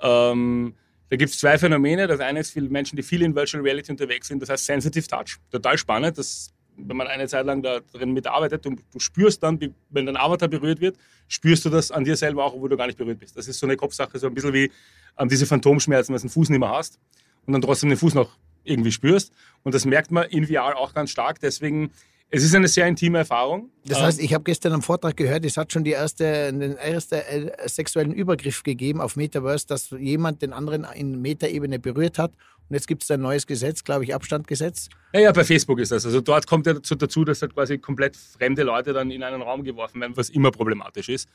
ähm, 0.00 0.74
da 1.08 1.16
gibt 1.16 1.30
es 1.30 1.38
zwei 1.38 1.58
Phänomene. 1.58 2.06
Das 2.06 2.20
eine 2.20 2.40
ist 2.40 2.52
für 2.52 2.60
Menschen, 2.62 2.96
die 2.96 3.02
viel 3.02 3.22
in 3.22 3.34
Virtual 3.34 3.62
Reality 3.62 3.92
unterwegs 3.92 4.28
sind, 4.28 4.40
das 4.42 4.48
heißt 4.48 4.66
Sensitive 4.66 5.06
Touch. 5.06 5.38
Total 5.50 5.78
spannend. 5.78 6.18
Das, 6.18 6.52
wenn 6.76 6.96
man 6.96 7.06
eine 7.06 7.28
Zeit 7.28 7.46
lang 7.46 7.62
da 7.62 7.80
drin 7.92 8.12
mitarbeitet, 8.12 8.66
und 8.66 8.82
du 8.92 8.98
spürst 8.98 9.42
dann, 9.42 9.58
wenn 9.90 10.06
dein 10.06 10.16
Avatar 10.16 10.48
berührt 10.48 10.80
wird, 10.80 10.96
spürst 11.28 11.64
du 11.64 11.70
das 11.70 11.90
an 11.90 12.04
dir 12.04 12.16
selber 12.16 12.44
auch, 12.44 12.54
obwohl 12.54 12.68
du 12.68 12.76
gar 12.76 12.86
nicht 12.86 12.98
berührt 12.98 13.18
bist. 13.18 13.36
Das 13.36 13.48
ist 13.48 13.58
so 13.58 13.66
eine 13.66 13.76
Kopfsache, 13.76 14.18
so 14.18 14.26
ein 14.26 14.34
bisschen 14.34 14.52
wie 14.52 14.70
ähm, 15.18 15.28
diese 15.28 15.46
Phantomschmerzen, 15.46 16.12
wenn 16.12 16.20
du 16.20 16.26
den 16.26 16.30
Fuß 16.30 16.50
nicht 16.50 16.60
mehr 16.60 16.70
hast 16.70 16.98
und 17.46 17.52
dann 17.52 17.62
trotzdem 17.62 17.88
den 17.88 17.98
Fuß 17.98 18.14
noch 18.14 18.36
irgendwie 18.64 18.92
spürst. 18.92 19.32
Und 19.62 19.74
das 19.74 19.84
merkt 19.84 20.10
man 20.10 20.28
in 20.28 20.46
VR 20.46 20.76
auch 20.76 20.92
ganz 20.92 21.10
stark. 21.10 21.40
Deswegen 21.40 21.92
es 22.30 22.42
ist 22.42 22.54
eine 22.54 22.68
sehr 22.68 22.86
intime 22.86 23.18
Erfahrung. 23.18 23.70
Das 23.84 24.02
heißt, 24.02 24.20
ich 24.20 24.34
habe 24.34 24.42
gestern 24.42 24.72
am 24.72 24.82
Vortrag 24.82 25.16
gehört, 25.16 25.44
es 25.44 25.56
hat 25.56 25.72
schon 25.72 25.84
die 25.84 25.92
erste, 25.92 26.52
den 26.52 26.76
ersten 26.76 27.14
äh, 27.14 27.68
sexuellen 27.68 28.12
Übergriff 28.12 28.62
gegeben 28.64 29.00
auf 29.00 29.16
Metaverse, 29.16 29.66
dass 29.66 29.90
jemand 29.90 30.42
den 30.42 30.52
anderen 30.52 30.86
in 30.94 31.22
Metaebene 31.22 31.78
berührt 31.78 32.18
hat. 32.18 32.32
Und 32.68 32.74
jetzt 32.74 32.88
gibt 32.88 33.04
es 33.04 33.10
ein 33.12 33.20
neues 33.20 33.46
Gesetz, 33.46 33.84
glaube 33.84 34.02
ich, 34.02 34.12
Abstandgesetz. 34.12 34.88
Ja, 35.12 35.20
ja, 35.20 35.32
bei 35.32 35.44
Facebook 35.44 35.78
ist 35.78 35.92
das. 35.92 36.04
Also 36.04 36.20
dort 36.20 36.48
kommt 36.48 36.66
ja 36.66 36.74
dazu, 36.74 37.24
dass 37.24 37.40
halt 37.40 37.54
quasi 37.54 37.78
komplett 37.78 38.16
fremde 38.16 38.64
Leute 38.64 38.92
dann 38.92 39.12
in 39.12 39.22
einen 39.22 39.40
Raum 39.40 39.62
geworfen 39.62 40.00
werden, 40.00 40.16
was 40.16 40.30
immer 40.30 40.50
problematisch 40.50 41.08
ist. 41.08 41.28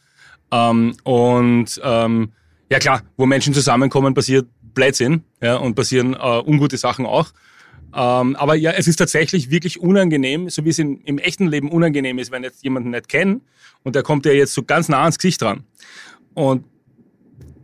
Ähm, 0.51 0.98
und 1.03 1.79
ähm, 1.81 2.33
ja 2.69 2.79
klar, 2.79 3.03
wo 3.15 3.25
Menschen 3.25 3.53
zusammenkommen, 3.53 4.13
passiert 4.13 4.48
Blödsinn 4.74 5.24
ja, 5.41 5.55
und 5.55 5.75
passieren 5.75 6.15
äh, 6.15 6.41
ungute 6.45 6.75
Sachen 6.75 7.05
auch. 7.05 7.31
Ähm, 7.93 8.36
aber 8.36 8.55
ja, 8.55 8.71
es 8.71 8.88
ist 8.88 8.98
tatsächlich 8.98 9.50
wirklich 9.51 9.79
unangenehm, 9.79 10.50
so 10.50 10.63
wie 10.63 10.69
es 10.69 10.79
in, 10.79 11.01
im 11.01 11.17
echten 11.17 11.48
Leben 11.48 11.69
unangenehm 11.69 12.19
ist, 12.19 12.31
wenn 12.31 12.43
jetzt 12.43 12.63
jemanden 12.63 12.91
nicht 12.91 13.10
kennen 13.10 13.41
und 13.83 13.95
der 13.95 14.03
kommt 14.03 14.25
ja 14.25 14.31
jetzt 14.31 14.53
so 14.53 14.63
ganz 14.63 14.88
nah 14.89 15.01
ans 15.01 15.17
Gesicht 15.17 15.41
dran. 15.41 15.63
Und 16.33 16.63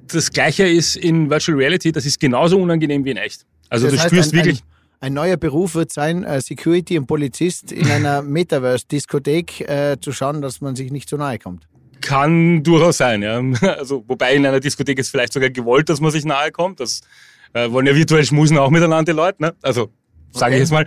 das 0.08 0.32
Gleiche 0.32 0.68
ist 0.68 0.96
in 0.96 1.30
Virtual 1.30 1.58
Reality, 1.58 1.92
das 1.92 2.06
ist 2.06 2.20
genauso 2.20 2.58
unangenehm 2.58 3.06
wie 3.06 3.12
in 3.12 3.18
echt. 3.18 3.46
Also 3.70 3.88
das 3.88 3.96
du 3.96 4.00
heißt, 4.02 4.10
spürst 4.10 4.34
ein, 4.34 4.38
wirklich. 4.38 4.60
Ein, 5.00 5.08
ein, 5.08 5.14
neuer 5.14 5.38
Beruf 5.38 5.76
wird 5.76 5.92
sein, 5.92 6.24
äh, 6.24 6.42
Security 6.42 6.98
und 6.98 7.08
Polizist 7.08 7.72
in 7.72 7.88
einer 7.92 8.22
Metaverse-Diskothek 8.22 9.62
äh, 9.62 9.98
zu 10.00 10.12
schauen, 10.12 10.42
dass 10.42 10.62
man 10.62 10.76
sich 10.76 10.92
nicht 10.92 11.10
zu 11.10 11.18
nahe 11.18 11.40
kommt. 11.40 11.68
Kann 12.02 12.64
durchaus 12.64 12.98
sein, 12.98 13.22
ja. 13.22 13.42
Also, 13.62 14.04
wobei 14.08 14.36
in 14.36 14.46
einer 14.46 14.60
Diskothek 14.60 15.00
ist 15.00 15.10
vielleicht 15.10 15.34
sogar 15.34 15.50
gewollt, 15.50 15.90
dass 15.90 16.00
man 16.00 16.12
sich 16.12 16.26
nahe 16.26 16.52
kommt. 16.52 16.80
Das 16.80 17.02
äh, 17.54 17.72
wollen 17.72 17.86
ja 17.86 17.96
virtuell 17.96 18.26
schmusen 18.26 18.58
auch 18.58 18.70
miteinander 18.70 19.12
die 19.12 19.16
Leute, 19.16 19.42
ne? 19.42 19.56
Also 19.62 19.90
sage 20.38 20.52
okay. 20.52 20.56
ich 20.56 20.60
jetzt 20.62 20.72
mal. 20.72 20.86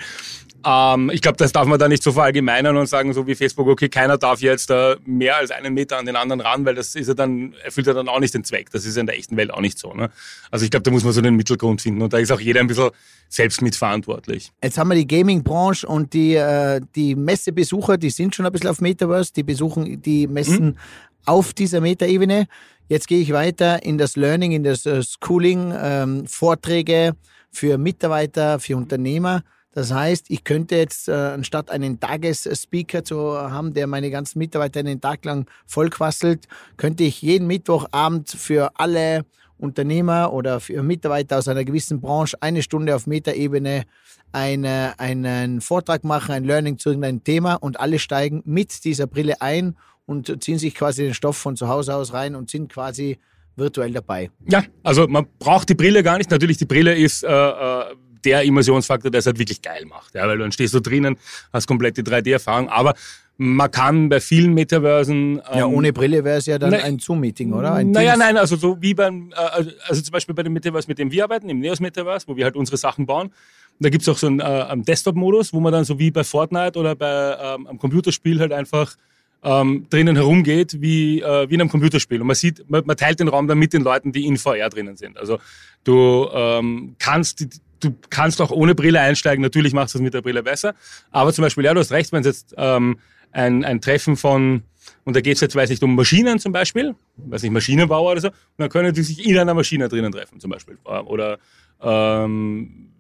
Ähm, 0.65 1.11
ich 1.11 1.23
glaube, 1.23 1.37
das 1.39 1.53
darf 1.53 1.67
man 1.67 1.79
da 1.79 1.89
nicht 1.89 2.03
so 2.03 2.13
verallgemeinern 2.13 2.77
und 2.77 2.87
sagen, 2.87 3.13
so 3.13 3.27
wie 3.27 3.35
Facebook, 3.35 3.67
okay, 3.69 3.89
keiner 3.89 4.19
darf 4.19 4.41
jetzt 4.41 4.71
äh, 4.71 4.97
mehr 5.07 5.37
als 5.37 5.51
einen 5.51 5.73
Meter 5.73 5.99
an 5.99 6.07
den 6.07 6.17
anderen 6.17 6.41
ran, 6.41 6.65
weil 6.65 6.75
das 6.75 6.95
ist 6.95 7.09
ja 7.09 7.15
dann, 7.15 7.55
erfüllt 7.65 7.87
ja 7.87 7.95
dann 7.95 8.09
auch 8.09 8.21
nicht 8.21 8.35
den 8.35 8.45
Zweck. 8.45 8.71
Das 8.71 8.85
ist 8.85 8.97
ja 8.97 9.01
in 9.01 9.07
der 9.07 9.17
echten 9.17 9.37
Welt 9.37 9.53
auch 9.53 9.61
nicht 9.61 9.79
so. 9.79 9.95
Ne? 9.95 10.11
Also 10.51 10.65
ich 10.65 10.71
glaube, 10.71 10.83
da 10.83 10.91
muss 10.91 11.05
man 11.05 11.13
so 11.13 11.21
den 11.21 11.37
Mittelgrund 11.37 11.81
finden 11.81 12.03
und 12.03 12.13
da 12.13 12.19
ist 12.19 12.31
auch 12.31 12.41
jeder 12.41 12.61
ein 12.61 12.67
bisschen 12.67 12.91
selbst 13.29 13.63
mitverantwortlich. 13.63 14.53
Jetzt 14.63 14.77
haben 14.77 14.89
wir 14.89 14.97
die 14.97 15.07
Gaming-Branche 15.07 15.87
und 15.87 16.13
die, 16.13 16.35
äh, 16.35 16.81
die 16.95 17.15
Messebesucher, 17.15 17.97
die 17.97 18.11
sind 18.11 18.35
schon 18.35 18.45
ein 18.45 18.53
bisschen 18.53 18.69
auf 18.69 18.81
Metaverse, 18.81 19.33
die 19.33 19.43
besuchen 19.43 20.03
die 20.03 20.27
Messen 20.27 20.67
mhm. 20.67 20.77
auf 21.25 21.55
dieser 21.55 21.81
Metaebene. 21.81 22.47
Jetzt 22.89 23.07
gehe 23.07 23.21
ich 23.21 23.33
weiter 23.33 23.83
in 23.85 23.99
das 23.99 24.17
Learning, 24.17 24.53
in 24.53 24.65
das 24.65 24.85
äh, 24.85 25.03
Schooling, 25.03 25.73
ähm, 25.81 26.27
Vorträge, 26.27 27.15
für 27.51 27.79
Mitarbeiter, 27.79 28.59
für 28.61 28.77
Unternehmer. 28.77 29.43
Das 29.73 29.93
heißt, 29.93 30.27
ich 30.31 30.43
könnte 30.43 30.77
jetzt 30.77 31.09
äh, 31.09 31.13
anstatt 31.13 31.71
einen 31.71 32.01
Tagesspeaker 32.01 33.05
zu 33.05 33.39
haben, 33.39 33.73
der 33.73 33.87
meine 33.87 34.11
ganzen 34.11 34.39
Mitarbeiter 34.41 34.81
einen 34.81 35.01
Tag 35.01 35.25
lang 35.25 35.49
vollquasselt, 35.67 36.49
könnte 36.77 37.05
ich 37.05 37.23
jeden 37.23 37.47
Mittwochabend 37.47 38.31
für 38.31 38.71
alle 38.75 39.25
Unternehmer 39.59 40.33
oder 40.33 40.59
für 40.59 40.83
Mitarbeiter 40.83 41.39
aus 41.39 41.47
einer 41.47 41.65
gewissen 41.65 42.01
Branche 42.01 42.37
eine 42.41 42.63
Stunde 42.63 42.97
auf 42.97 43.07
Metaebene 43.07 43.85
eine, 44.33 44.95
einen 44.99 45.61
Vortrag 45.61 46.05
machen, 46.05 46.33
ein 46.33 46.45
Learning 46.45 46.79
zu 46.79 46.91
irgendeinem 46.91 47.23
Thema 47.23 47.55
und 47.55 47.79
alle 47.79 47.99
steigen 47.99 48.43
mit 48.45 48.85
dieser 48.85 49.07
Brille 49.07 49.41
ein 49.41 49.77
und 50.07 50.43
ziehen 50.43 50.59
sich 50.59 50.75
quasi 50.75 51.05
den 51.05 51.15
Stoff 51.15 51.37
von 51.37 51.57
zu 51.57 51.69
Hause 51.69 51.95
aus 51.95 52.13
rein 52.13 52.35
und 52.35 52.51
sind 52.51 52.73
quasi 52.73 53.19
virtuell 53.57 53.93
dabei. 53.93 54.31
Ja, 54.49 54.65
also 54.83 55.07
man 55.07 55.27
braucht 55.39 55.69
die 55.69 55.75
Brille 55.75 56.03
gar 56.03 56.19
nicht. 56.19 56.31
Natürlich, 56.31 56.59
die 56.59 56.67
Brille 56.67 56.95
ist 56.95 57.25
äh, 57.25 57.29
äh 57.29 57.85
der 58.25 58.43
Immersionsfaktor, 58.43 59.11
der 59.11 59.21
es 59.21 59.27
halt 59.27 59.39
wirklich 59.39 59.63
geil 59.63 59.87
macht. 59.87 60.15
Ja, 60.15 60.27
weil 60.29 60.39
dann 60.39 60.53
stehst 60.53 60.75
du 60.75 60.81
drinnen, 60.81 61.17
hast 61.53 61.67
komplett 61.67 61.97
die 61.97 62.03
3D-Erfahrung. 62.03 62.69
Aber 62.69 62.95
man 63.37 63.71
kann 63.71 64.11
bei 64.11 64.21
vielen 64.21 64.53
Metaversen. 64.53 65.41
Ähm, 65.51 65.59
ja, 65.59 65.67
ohne 65.67 65.93
Brille 65.93 66.23
wäre 66.25 66.39
es 66.39 66.47
ja 66.47 66.59
dann 66.59 66.71
ne, 66.71 66.83
ein 66.83 66.99
Zoom-Meeting, 66.99 67.55
oder? 67.55 67.73
Ein 67.73 67.91
naja, 67.91 68.17
nein, 68.17 68.37
also 68.37 68.57
so 68.57 68.81
wie 68.83 68.93
beim, 68.93 69.33
äh, 69.33 69.65
also 69.89 70.03
zum 70.03 70.13
Beispiel 70.13 70.35
bei 70.35 70.43
dem 70.43 70.53
Metaverse, 70.53 70.87
mit 70.89 70.99
dem 70.99 71.11
wir 71.11 71.25
arbeiten, 71.25 71.49
im 71.49 71.61
Neos 71.61 71.81
Metaverse, 71.81 72.29
wo 72.29 72.37
wir 72.37 72.45
halt 72.45 72.57
unsere 72.57 72.77
Sachen 72.77 73.07
bauen. 73.07 73.33
Da 73.79 73.89
gibt 73.89 74.03
es 74.03 74.09
auch 74.11 74.19
so 74.19 74.27
einen, 74.27 74.41
äh, 74.41 74.77
Desktop-Modus, 74.77 75.55
wo 75.55 75.61
man 75.61 75.73
dann 75.73 75.85
so 75.85 75.99
wie 75.99 76.11
bei 76.11 76.23
Fortnite 76.23 76.79
oder 76.79 76.95
bei 76.95 77.37
ähm, 77.41 77.67
einem 77.67 77.79
Computerspiel 77.79 78.39
halt 78.41 78.53
einfach 78.53 78.95
ähm, 79.43 79.87
drinnen 79.89 80.17
herumgeht, 80.17 80.81
wie, 80.81 81.21
äh, 81.21 81.49
wie 81.49 81.55
in 81.55 81.61
einem 81.61 81.71
Computerspiel. 81.71 82.21
Und 82.21 82.27
man 82.27 82.37
sieht, 82.37 82.69
man, 82.69 82.85
man, 82.85 82.97
teilt 82.97 83.21
den 83.21 83.29
Raum 83.29 83.49
dann 83.49 83.59
mit 83.59 83.73
den 83.73 83.83
Leuten, 83.83 84.13
die 84.13 84.27
in 84.27 84.37
VR 84.37 84.69
drinnen 84.69 84.97
sind. 84.97 85.19
Also 85.19 85.39
du 85.85 86.29
ähm, 86.33 86.97
kannst 86.99 87.47
du 87.81 87.95
kannst 88.11 88.41
auch 88.41 88.51
ohne 88.51 88.75
Brille 88.75 89.01
einsteigen. 89.01 89.43
Natürlich 89.43 89.73
machst 89.73 89.95
du 89.95 89.99
es 89.99 90.03
mit 90.03 90.15
der 90.15 90.23
Brille 90.23 90.43
besser. 90.43 90.75
Aber 91.11 91.33
zum 91.33 91.43
Beispiel, 91.43 91.65
ja, 91.65 91.75
du 91.75 91.81
hast 91.81 91.93
recht, 91.93 92.13
wenn 92.13 92.21
es 92.21 92.27
jetzt 92.27 92.55
ähm, 92.57 92.99
ein, 93.33 93.65
ein 93.65 93.81
Treffen 93.81 94.17
von, 94.17 94.63
und 95.05 95.17
da 95.17 95.21
geht 95.21 95.37
es 95.37 95.41
jetzt, 95.41 95.57
weiß 95.57 95.71
ich, 95.71 95.83
um 95.83 95.95
Maschinen 95.95 96.39
zum 96.39 96.53
Beispiel, 96.53 96.95
weiß 97.17 97.43
nicht, 97.43 97.53
Maschinenbauer 97.53 98.13
oder 98.13 98.21
so, 98.21 98.29
und 98.29 98.35
dann 98.59 98.69
können 98.69 98.93
die 98.93 99.03
sich 99.03 99.27
in 99.27 99.39
einer 99.39 99.55
Maschine 99.55 99.89
drinnen 99.89 100.13
treffen 100.13 100.41
zum 100.41 100.51
Beispiel. 100.51 100.79
Äh, 100.85 100.99
oder 101.01 101.39
ähm, 101.81 102.91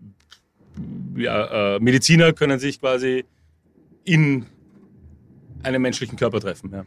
ja, 1.17 1.77
äh, 1.77 1.81
Mediziner 1.81 2.33
können 2.33 2.59
sich 2.59 2.81
quasi 2.81 3.25
in 4.05 4.47
einem 5.63 5.83
menschlichen 5.83 6.17
Körper 6.17 6.41
treffen. 6.41 6.71
Ja. 6.73 6.85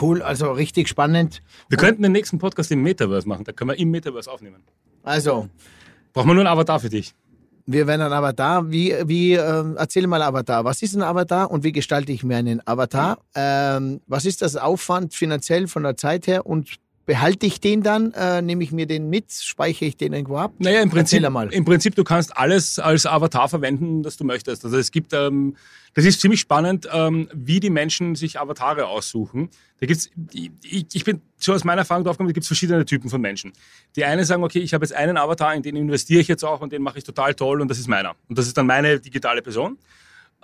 Cool, 0.00 0.22
also 0.22 0.52
richtig 0.52 0.88
spannend. 0.88 1.42
Wir 1.68 1.78
könnten 1.78 2.02
den 2.02 2.12
nächsten 2.12 2.38
Podcast 2.38 2.70
im 2.72 2.82
Metaverse 2.82 3.28
machen, 3.28 3.44
da 3.44 3.52
können 3.52 3.70
wir 3.70 3.78
im 3.78 3.90
Metaverse 3.90 4.30
aufnehmen. 4.30 4.64
Also. 5.02 5.48
Braucht 6.12 6.26
man 6.26 6.36
nur 6.36 6.44
einen 6.44 6.52
Avatar 6.52 6.80
für 6.80 6.88
dich. 6.88 7.14
Wir 7.66 7.86
werden 7.86 8.02
ein 8.02 8.12
Avatar. 8.12 8.70
Wie, 8.70 8.94
wie 9.06 9.32
äh, 9.32 9.64
erzähl 9.76 10.06
mal 10.06 10.22
Avatar. 10.22 10.64
Was 10.64 10.82
ist 10.82 10.94
ein 10.94 11.02
Avatar 11.02 11.50
und 11.50 11.64
wie 11.64 11.72
gestalte 11.72 12.12
ich 12.12 12.22
mir 12.22 12.36
einen 12.36 12.60
Avatar? 12.66 13.18
Ähm, 13.34 14.00
was 14.06 14.26
ist 14.26 14.42
das 14.42 14.56
Aufwand 14.56 15.14
finanziell 15.14 15.66
von 15.66 15.82
der 15.82 15.96
Zeit 15.96 16.26
her 16.26 16.46
und 16.46 16.76
behalte 17.06 17.46
ich 17.46 17.60
den 17.60 17.82
dann? 17.82 18.12
Äh, 18.12 18.42
nehme 18.42 18.64
ich 18.64 18.72
mir 18.72 18.86
den 18.86 19.10
mit? 19.10 19.32
Speichere 19.32 19.88
ich 19.88 19.96
den 19.96 20.12
irgendwo 20.12 20.36
ab? 20.36 20.52
Naja, 20.58 20.80
im 20.80 20.90
Prinzip, 20.90 21.22
im 21.22 21.64
Prinzip, 21.64 21.94
du 21.94 22.04
kannst 22.04 22.36
alles 22.36 22.78
als 22.78 23.06
Avatar 23.06 23.48
verwenden, 23.48 24.02
das 24.02 24.16
du 24.16 24.24
möchtest. 24.24 24.64
Also 24.64 24.76
es 24.78 24.90
gibt, 24.90 25.12
ähm, 25.12 25.56
das 25.94 26.04
ist 26.04 26.20
ziemlich 26.20 26.40
spannend, 26.40 26.88
ähm, 26.92 27.28
wie 27.32 27.60
die 27.60 27.70
Menschen 27.70 28.14
sich 28.14 28.40
Avatare 28.40 28.86
aussuchen. 28.86 29.50
Da 29.80 29.86
gibt's, 29.86 30.10
ich, 30.62 30.86
ich 30.92 31.04
bin 31.04 31.20
so 31.36 31.52
aus 31.52 31.64
meiner 31.64 31.82
Erfahrung 31.82 32.04
drauf 32.04 32.16
gekommen, 32.16 32.30
da 32.30 32.32
gibt 32.32 32.44
es 32.44 32.48
verschiedene 32.48 32.84
Typen 32.84 33.10
von 33.10 33.20
Menschen. 33.20 33.52
Die 33.96 34.04
einen 34.04 34.24
sagen, 34.24 34.42
okay, 34.42 34.60
ich 34.60 34.72
habe 34.72 34.84
jetzt 34.84 34.94
einen 34.94 35.16
Avatar, 35.16 35.54
in 35.54 35.62
den 35.62 35.76
investiere 35.76 36.20
ich 36.20 36.28
jetzt 36.28 36.44
auch 36.44 36.60
und 36.60 36.72
den 36.72 36.82
mache 36.82 36.98
ich 36.98 37.04
total 37.04 37.34
toll 37.34 37.60
und 37.60 37.68
das 37.68 37.78
ist 37.78 37.88
meiner. 37.88 38.14
Und 38.28 38.38
das 38.38 38.46
ist 38.46 38.56
dann 38.56 38.66
meine 38.66 39.00
digitale 39.00 39.42
Person. 39.42 39.78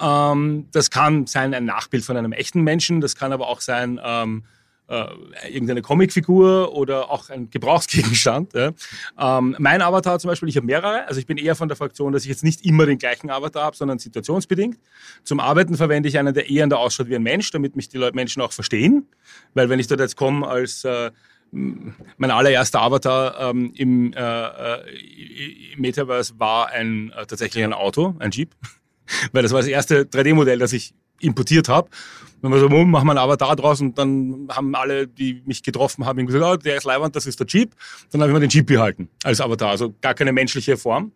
Ähm, 0.01 0.67
das 0.73 0.91
kann 0.91 1.27
sein 1.27 1.55
ein 1.55 1.65
Nachbild 1.65 2.05
von 2.05 2.17
einem 2.17 2.33
echten 2.33 2.63
Menschen, 2.63 3.01
das 3.01 3.17
kann 3.17 3.33
aber 3.33 3.49
auch 3.49 3.61
sein, 3.61 4.01
ähm, 4.03 4.45
äh, 4.91 5.07
irgendeine 5.49 5.83
Comicfigur 5.83 6.75
oder 6.75 7.11
auch 7.11 7.31
ein 7.31 7.49
Gebrauchsgegenstand. 7.49 8.53
Ja. 8.55 8.73
Ähm, 9.19 9.55
mein 9.59 9.83
Avatar 9.83 10.19
zum 10.19 10.29
Beispiel, 10.29 10.49
ich 10.49 10.57
habe 10.57 10.67
mehrere. 10.67 11.07
Also 11.07 11.21
ich 11.21 11.27
bin 11.27 11.37
eher 11.37 11.55
von 11.55 11.69
der 11.69 11.77
Fraktion, 11.77 12.13
dass 12.13 12.25
ich 12.25 12.29
jetzt 12.29 12.43
nicht 12.43 12.67
immer 12.67 12.87
den 12.87 12.99
gleichen 12.99 13.31
Avatar 13.31 13.63
habe, 13.63 13.77
sondern 13.77 13.99
situationsbedingt. 13.99 14.79
Zum 15.23 15.39
Arbeiten 15.39 15.77
verwende 15.77 16.09
ich 16.09 16.19
einen, 16.19 16.35
der 16.35 16.51
eher 16.51 16.67
da 16.67 16.77
ausschaut 16.77 17.09
wie 17.09 17.15
ein 17.15 17.23
Mensch, 17.23 17.51
damit 17.53 17.77
mich 17.77 17.89
die 17.89 17.99
Leute, 17.99 18.17
Menschen 18.17 18.43
auch 18.43 18.53
verstehen. 18.53 19.07
Weil 19.55 19.69
wenn 19.69 19.79
ich 19.79 19.87
dort 19.87 20.01
jetzt 20.01 20.17
komme 20.17 20.47
als 20.47 20.85
äh, 20.85 21.13
mein 21.53 22.31
allererster 22.31 22.83
Avatar 22.83 23.51
ähm, 23.51 23.73
im, 23.77 24.13
äh, 24.13 24.19
äh 24.19 25.73
im 25.73 25.81
Metaverse 25.81 26.35
war 26.39 26.69
ein, 26.69 27.13
äh, 27.17 27.27
tatsächlich 27.27 27.63
ein 27.63 27.73
Auto, 27.73 28.17
ein 28.19 28.33
Jeep. 28.33 28.55
Weil 29.33 29.43
das 29.43 29.53
war 29.53 29.61
das 29.61 29.69
erste 29.69 30.03
3D-Modell, 30.05 30.59
das 30.59 30.73
ich 30.73 30.95
importiert 31.21 31.69
habe. 31.69 31.89
Dann 32.43 32.53
war 32.53 32.59
so, 32.59 32.69
machen 32.69 33.07
wir 33.07 33.11
einen 33.11 33.19
Avatar 33.19 33.55
draus 33.55 33.81
und 33.81 33.99
dann 33.99 34.49
haben 34.51 34.75
alle, 34.75 35.07
die 35.07 35.43
mich 35.45 35.63
getroffen 35.63 36.07
haben, 36.07 36.27
gesagt, 36.27 36.45
oh, 36.45 36.57
der 36.57 36.77
ist 36.77 36.85
Leibwand, 36.85 37.15
das 37.15 37.27
ist 37.27 37.39
der 37.39 37.47
Jeep. 37.47 37.75
Dann 38.11 38.23
habe 38.23 38.31
ich 38.31 38.35
mir 38.35 38.41
den 38.41 38.51
Jeep 38.51 38.67
behalten 38.67 39.09
als 39.25 39.41
Avatar, 39.41 39.71
also 39.71 39.95
gar 40.01 40.15
keine 40.15 40.33
menschliche 40.33 40.77
Form. 40.77 41.13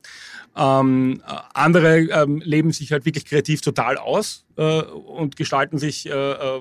Ähm, 0.57 1.23
andere 1.55 2.01
ähm, 2.01 2.41
leben 2.45 2.73
sich 2.73 2.93
halt 2.93 3.05
wirklich 3.07 3.25
kreativ 3.25 3.61
total 3.61 3.97
aus 3.97 4.45
äh, 4.57 4.83
und 4.83 5.37
gestalten 5.37 5.79
sich 5.79 6.09
äh, 6.09 6.13
äh 6.13 6.61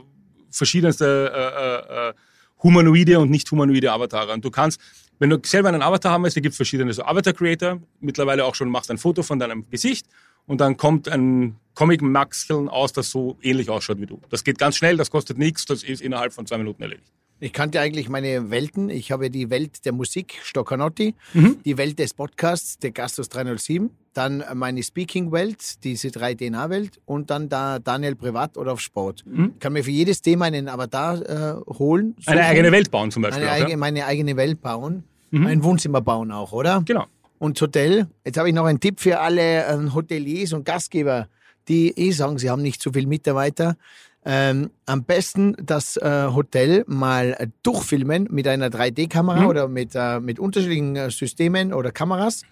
verschiedenste 0.49 1.31
äh, 1.33 2.09
äh, 2.09 2.13
humanoide 2.61 3.19
und 3.19 3.31
nicht 3.31 3.49
humanoide 3.51 3.91
Avatare. 3.91 4.33
Und 4.33 4.45
du 4.45 4.51
kannst, 4.51 4.79
wenn 5.17 5.31
du 5.31 5.39
selber 5.43 5.69
einen 5.69 5.81
Avatar 5.81 6.11
haben 6.11 6.23
willst, 6.23 6.37
da 6.37 6.41
gibt 6.41 6.53
es 6.53 6.57
verschiedene 6.57 6.93
so 6.93 7.03
Avatar-Creator, 7.03 7.81
mittlerweile 7.99 8.45
auch 8.45 8.53
schon 8.53 8.69
machst 8.69 8.91
ein 8.91 8.99
Foto 8.99 9.23
von 9.23 9.39
deinem 9.39 9.67
Gesicht 9.71 10.05
und 10.47 10.61
dann 10.61 10.77
kommt 10.77 11.07
ein 11.07 11.57
Comic-Maxeln 11.75 12.69
aus, 12.69 12.93
das 12.93 13.09
so 13.09 13.37
ähnlich 13.41 13.69
ausschaut 13.69 13.99
wie 13.99 14.05
du. 14.05 14.19
Das 14.29 14.43
geht 14.43 14.57
ganz 14.57 14.75
schnell, 14.75 14.97
das 14.97 15.09
kostet 15.09 15.37
nichts, 15.37 15.65
das 15.65 15.83
ist 15.83 16.01
innerhalb 16.01 16.33
von 16.33 16.45
zwei 16.45 16.57
Minuten 16.57 16.81
erledigt. 16.81 17.11
Ich 17.39 17.51
kannte 17.51 17.81
eigentlich 17.81 18.07
meine 18.07 18.51
Welten. 18.51 18.89
Ich 18.89 19.11
habe 19.11 19.29
die 19.29 19.49
Welt 19.49 19.83
der 19.83 19.91
Musik, 19.91 20.39
Stoccanotti, 20.43 21.13
mhm. 21.33 21.57
die 21.65 21.77
Welt 21.77 21.99
des 21.99 22.13
Podcasts, 22.13 22.77
der 22.77 22.91
Gastos 22.91 23.27
307, 23.27 23.89
dann 24.13 24.45
meine 24.53 24.81
Speaking-Welt, 24.81 25.83
diese 25.83 26.07
3DNA-Welt 26.07 27.01
und 27.03 27.31
dann 27.31 27.49
da 27.49 27.79
Daniel 27.79 28.15
Privat 28.15 28.55
oder 28.55 28.71
auf 28.71 28.79
Sport. 28.79 29.25
Mhm. 29.25 29.51
Ich 29.55 29.59
kann 29.59 29.73
mir 29.73 29.83
für 29.83 29.91
jedes 29.91 30.21
Thema 30.21 30.45
einen 30.45 30.69
Avatar 30.69 31.21
äh, 31.21 31.73
holen. 31.73 32.15
Suchen. 32.19 32.31
Eine 32.31 32.45
eigene 32.45 32.71
Welt 32.71 32.91
bauen 32.91 33.11
zum 33.11 33.23
Beispiel. 33.23 33.43
Eine 33.43 33.51
auch, 33.51 33.55
eigene, 33.55 33.77
Meine 33.77 34.05
eigene 34.05 34.37
Welt 34.37 34.61
bauen. 34.61 35.03
Mhm. 35.31 35.47
Ein 35.47 35.63
Wohnzimmer 35.63 35.99
bauen 35.99 36.31
auch, 36.31 36.53
oder? 36.53 36.81
Genau 36.85 37.07
und 37.43 37.59
Hotel. 37.59 38.07
Jetzt 38.23 38.37
habe 38.37 38.47
ich 38.47 38.55
noch 38.55 38.63
einen 38.63 38.79
Tipp 38.79 39.01
für 39.01 39.19
alle 39.19 39.65
äh, 39.65 39.91
Hoteliers 39.93 40.53
und 40.53 40.63
Gastgeber, 40.63 41.27
die 41.67 41.91
eh 41.97 42.11
sagen, 42.11 42.37
sie 42.37 42.49
haben 42.49 42.61
nicht 42.61 42.81
so 42.81 42.93
viel 42.93 43.05
Mitarbeiter. 43.05 43.75
Ähm, 44.23 44.69
am 44.85 45.03
besten 45.03 45.53
das 45.61 45.97
äh, 45.97 46.29
Hotel 46.33 46.85
mal 46.87 47.49
durchfilmen 47.61 48.29
mit 48.31 48.47
einer 48.47 48.69
3D-Kamera 48.69 49.41
mhm. 49.41 49.47
oder 49.47 49.67
mit, 49.67 49.91
äh, 49.93 50.21
mit 50.21 50.39
unterschiedlichen 50.39 50.95
äh, 50.95 51.11
Systemen 51.11 51.73
oder 51.73 51.91
Kameras. 51.91 52.43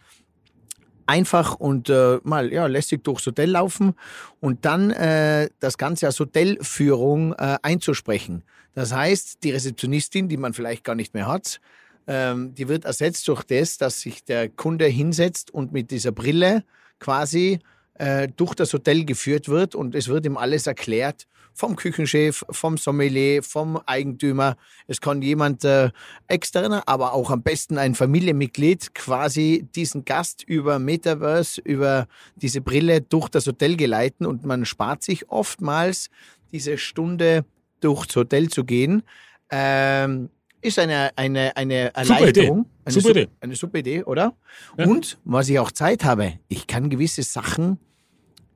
Einfach 1.06 1.56
und 1.56 1.90
äh, 1.90 2.20
mal 2.24 2.52
ja, 2.52 2.68
lässig 2.68 3.02
durchs 3.06 3.26
Hotel 3.26 3.50
laufen 3.50 3.94
und 4.42 4.66
dann 4.66 4.92
äh, 4.92 5.50
das 5.62 5.78
Ganze 5.78 6.08
als 6.08 6.20
Hotelführung 6.20 7.34
einzusprechen. 7.34 8.44
Das 8.74 8.94
heißt, 8.94 9.42
die 9.44 9.52
Rezeptionistin, 9.52 10.28
die 10.28 10.38
man 10.38 10.54
vielleicht 10.54 10.84
gar 10.84 10.96
nicht 10.96 11.14
mehr 11.14 11.28
hat, 11.28 11.62
ähm, 12.08 12.54
die 12.56 12.68
wird 12.68 12.86
ersetzt 12.86 13.28
durch 13.28 13.44
das, 13.44 13.78
dass 13.78 14.02
sich 14.02 14.24
der 14.24 14.50
Kunde 14.50 14.86
hinsetzt 14.86 15.52
und 15.52 15.72
mit 15.72 15.92
dieser 15.92 16.12
Brille 16.12 16.64
quasi 17.00 17.60
äh, 17.96 18.28
durch 18.36 18.56
das 18.56 18.74
Hotel 18.74 19.06
geführt 19.06 19.50
wird 19.50 19.76
und 19.76 19.96
es 19.96 20.08
wird 20.08 20.26
ihm 20.26 20.38
alles 20.38 20.68
erklärt 20.68 21.28
vom 21.54 21.76
Küchenchef, 21.76 22.44
vom 22.50 22.78
Sommelier, 22.78 23.44
vom 23.44 23.78
Eigentümer. 23.86 24.56
Es 24.88 25.02
kann 25.02 25.22
jemand 25.22 25.64
äh, 25.64 25.90
externer, 26.28 26.84
aber 26.88 27.14
auch 27.14 27.30
am 27.30 27.44
besten 27.44 27.78
ein 27.78 27.96
Familienmitglied 27.96 28.96
quasi 28.96 29.68
diesen 29.76 30.06
Gast 30.06 30.44
über 30.44 30.80
Metaverse, 30.80 31.62
über 31.62 32.08
diese 32.36 32.62
Brille 32.62 33.02
durch 33.02 33.30
das 33.30 33.48
Hotel 33.48 33.76
geleiten 33.76 34.26
und 34.26 34.46
man 34.46 34.66
spart 34.66 35.04
sich 35.04 35.30
oftmals 35.30 36.10
diese 36.52 36.78
Stunde 36.78 37.46
durchs 37.82 38.16
Hotel 38.16 38.50
zu 38.50 38.64
gehen. 38.64 39.04
Ähm, 39.50 40.30
ist 40.62 40.80
eine, 40.80 41.12
eine, 41.16 41.56
eine 41.56 41.94
Erleichterung. 41.94 42.66
Eine 42.86 42.94
super 42.94 43.10
Idee. 43.12 43.28
Eine 43.40 43.56
super 43.56 43.78
Idee, 43.80 44.04
oder? 44.04 44.34
Ja. 44.78 44.86
Und 44.86 45.18
was 45.24 45.50
ich 45.50 45.60
auch 45.60 45.72
Zeit 45.72 46.04
habe, 46.04 46.34
ich 46.48 46.68
kann 46.68 46.90
gewisse 46.90 47.24
Sachen 47.24 47.80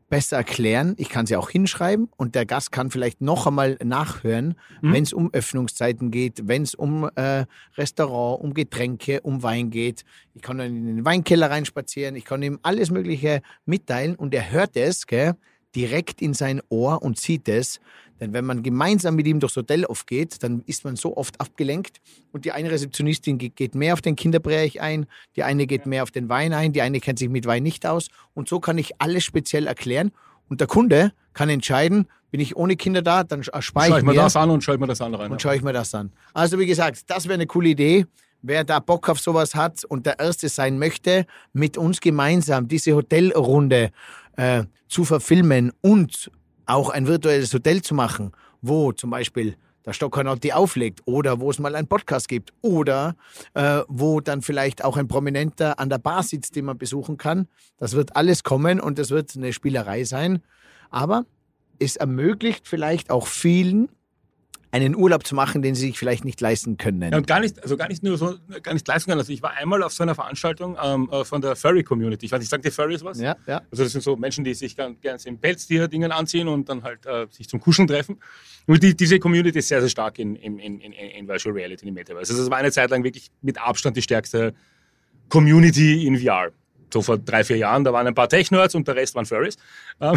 besser 0.10 0.38
erklären. 0.38 0.94
Ich 0.98 1.10
kann 1.10 1.26
sie 1.26 1.36
auch 1.36 1.50
hinschreiben 1.50 2.10
und 2.16 2.36
der 2.36 2.46
Gast 2.46 2.72
kann 2.72 2.92
vielleicht 2.92 3.22
noch 3.22 3.48
einmal 3.48 3.78
nachhören, 3.84 4.56
mhm. 4.82 4.94
wenn 4.94 5.04
es 5.04 5.14
um 5.14 5.34
Öffnungszeiten 5.34 6.12
geht, 6.12 6.48
wenn 6.48 6.62
es 6.62 6.76
um 6.76 7.10
äh, 7.16 7.46
Restaurant, 7.76 8.44
um 8.44 8.54
Getränke, 8.54 9.22
um 9.22 9.42
Wein 9.44 9.72
geht. 9.72 10.06
Ich 10.34 10.42
kann 10.42 10.58
dann 10.58 10.68
in 10.68 10.86
den 10.86 11.06
Weinkeller 11.06 11.50
reinspazieren, 11.50 12.16
ich 12.16 12.26
kann 12.26 12.44
ihm 12.44 12.60
alles 12.62 12.92
Mögliche 12.92 13.42
mitteilen 13.66 14.16
und 14.16 14.34
er 14.34 14.52
hört 14.52 14.78
es 14.78 15.08
gell, 15.08 15.36
direkt 15.76 16.22
in 16.22 16.34
sein 16.34 16.62
Ohr 16.70 17.02
und 17.02 17.20
sieht 17.20 17.50
es. 17.50 17.80
Denn 18.20 18.34
wenn 18.34 18.46
man 18.46 18.64
gemeinsam 18.64 19.16
mit 19.16 19.28
ihm 19.28 19.40
durchs 19.40 19.56
Hotel 19.56 19.86
aufgeht, 19.86 20.42
dann 20.42 20.64
ist 20.66 20.86
man 20.86 20.96
so 20.96 21.18
oft 21.18 21.40
abgelenkt 21.42 22.00
und 22.32 22.46
die 22.46 22.52
eine 22.52 22.72
Rezeptionistin 22.72 23.38
geht 23.38 23.76
mehr 23.76 23.94
auf 23.94 24.02
den 24.02 24.16
Kinderbereich 24.16 24.82
ein, 24.82 25.06
die 25.36 25.44
eine 25.44 25.68
geht 25.68 25.86
mehr 25.86 26.04
auf 26.04 26.12
den 26.12 26.30
Wein 26.30 26.54
ein, 26.54 26.72
die 26.72 26.82
eine 26.82 27.00
kennt 27.00 27.20
sich 27.20 27.30
mit 27.30 27.46
Wein 27.46 27.64
nicht 27.64 27.86
aus. 27.86 28.08
Und 28.34 28.48
so 28.48 28.60
kann 28.60 28.78
ich 28.78 29.02
alles 29.02 29.24
speziell 29.24 29.68
erklären. 29.68 30.12
Und 30.48 30.62
der 30.62 30.68
Kunde 30.68 31.12
kann 31.34 31.50
entscheiden, 31.50 32.08
bin 32.32 32.40
ich 32.40 32.56
ohne 32.56 32.76
Kinder 32.76 33.02
da, 33.02 33.24
dann 33.24 33.42
erspare 33.42 33.88
ich 33.88 33.92
mir. 33.92 34.00
Schau 34.00 34.00
ich 34.00 34.06
mir 34.06 34.14
das 34.16 34.36
an 34.36 34.50
und 34.50 34.64
schaue 34.64 34.76
ich 34.76 34.82
mir 34.82 34.88
das 34.88 35.02
an 35.02 35.16
rein. 35.16 35.32
Und 35.32 35.42
schaue 35.42 35.56
ich 35.56 35.62
mir 35.62 35.74
das 35.74 35.94
an. 35.96 36.12
Also 36.34 36.60
wie 36.60 36.66
gesagt, 36.66 37.10
das 37.10 37.26
wäre 37.26 37.36
eine 37.36 37.48
coole 37.48 37.70
Idee 37.70 38.06
wer 38.48 38.64
da 38.64 38.80
Bock 38.80 39.10
auf 39.10 39.20
sowas 39.20 39.56
hat 39.56 39.84
und 39.84 40.06
der 40.06 40.20
Erste 40.20 40.50
sein 40.50 40.78
möchte, 40.78 41.26
mit 41.54 41.78
uns 41.78 42.00
gemeinsam 42.00 42.68
diese 42.68 42.94
Hotelrunde 42.94 43.92
äh, 44.38 44.64
zu 44.88 45.04
verfilmen 45.04 45.72
und 45.82 46.32
auch 46.66 46.90
ein 46.90 47.08
virtuelles 47.08 47.54
Hotel 47.54 47.82
zu 47.82 47.94
machen, 47.94 48.32
wo 48.62 48.92
zum 48.92 49.10
Beispiel 49.10 49.56
der 49.86 49.94
Stockholm-Auti 49.94 50.52
auflegt 50.52 51.02
oder 51.06 51.40
wo 51.40 51.50
es 51.52 51.60
mal 51.60 51.76
einen 51.76 51.88
Podcast 51.88 52.28
gibt 52.28 52.54
oder 52.62 53.16
äh, 53.54 53.82
wo 53.88 54.20
dann 54.20 54.42
vielleicht 54.42 54.84
auch 54.84 54.98
ein 54.98 55.08
Prominenter 55.08 55.80
an 55.80 55.90
der 55.90 56.00
Bar 56.00 56.24
sitzt, 56.24 56.56
den 56.56 56.66
man 56.66 56.78
besuchen 56.78 57.18
kann. 57.18 57.48
Das 57.78 57.94
wird 57.94 58.16
alles 58.16 58.44
kommen 58.44 58.80
und 58.80 58.98
es 59.00 59.12
wird 59.12 59.36
eine 59.36 59.54
Spielerei 59.54 60.04
sein. 60.04 60.42
Aber 60.90 61.26
es 61.80 61.96
ermöglicht 61.96 62.68
vielleicht 62.68 63.12
auch 63.12 63.28
vielen, 63.28 63.90
einen 64.76 64.94
Urlaub 64.94 65.26
zu 65.26 65.36
machen, 65.36 65.62
den 65.62 65.74
sie 65.74 65.88
sich 65.88 65.98
vielleicht 65.98 66.26
nicht 66.26 66.42
leisten 66.42 66.78
können. 66.78 67.02
Ja, 67.02 67.18
und 67.18 67.28
gar 67.28 67.40
nicht, 67.40 67.64
also 67.64 67.78
gar 67.78 67.88
nicht 67.88 68.04
nur 68.04 68.18
so, 68.18 68.36
gar 68.62 68.74
nicht 68.74 68.86
leisten 68.86 69.10
können. 69.10 69.22
Also 69.22 69.32
ich 69.32 69.42
war 69.42 69.52
einmal 69.52 69.82
auf 69.84 69.94
so 69.94 70.04
einer 70.04 70.16
Veranstaltung 70.16 70.78
ähm, 70.84 71.10
äh, 71.12 71.24
von 71.24 71.42
der 71.42 71.56
Furry 71.56 71.84
Community. 71.84 72.26
Ich 72.26 72.32
weiß 72.34 72.40
nicht, 72.40 72.50
sagt 72.50 72.66
die 72.66 72.72
Furries 72.72 73.02
was? 73.02 73.20
Ja, 73.20 73.38
ja. 73.48 73.62
Also 73.72 73.84
das 73.84 73.94
sind 73.94 74.02
so 74.02 74.18
Menschen, 74.18 74.44
die 74.44 74.54
sich 74.54 74.76
gerne 74.76 74.98
in 75.24 75.40
Pelztier-Dingen 75.40 76.12
anziehen 76.12 76.50
und 76.50 76.68
dann 76.68 76.84
halt 76.84 77.06
äh, 77.06 77.26
sich 77.32 77.48
zum 77.48 77.62
Kuscheln 77.62 77.88
treffen. 77.88 78.20
Und 78.68 78.84
die, 78.84 78.96
diese 78.96 79.18
Community 79.18 79.60
ist 79.60 79.70
sehr, 79.70 79.80
sehr 79.80 79.90
stark 79.90 80.20
in, 80.20 80.36
in, 80.36 80.60
in, 80.60 80.82
in 80.82 81.28
Virtual 81.28 81.56
Reality, 81.56 81.88
in 81.88 81.94
Metaverse. 81.94 82.34
Also 82.34 82.44
das 82.44 82.52
war 82.52 82.58
eine 82.58 82.72
Zeit 82.72 82.90
lang 82.90 83.04
wirklich 83.06 83.32
mit 83.42 83.58
Abstand 83.58 83.96
die 83.96 84.02
stärkste 84.02 84.54
Community 85.30 86.06
in 86.06 86.20
VR 86.20 86.52
so 86.94 87.02
vor 87.02 87.18
drei, 87.18 87.44
vier 87.44 87.58
Jahren, 87.58 87.84
da 87.84 87.92
waren 87.92 88.08
ein 88.08 88.16
paar 88.16 88.30
Tech-Nerds 88.30 88.74
und 88.74 88.88
der 88.88 88.96
Rest 88.96 89.16
waren 89.16 89.26
Furries. 89.26 89.58
Ähm, 90.00 90.16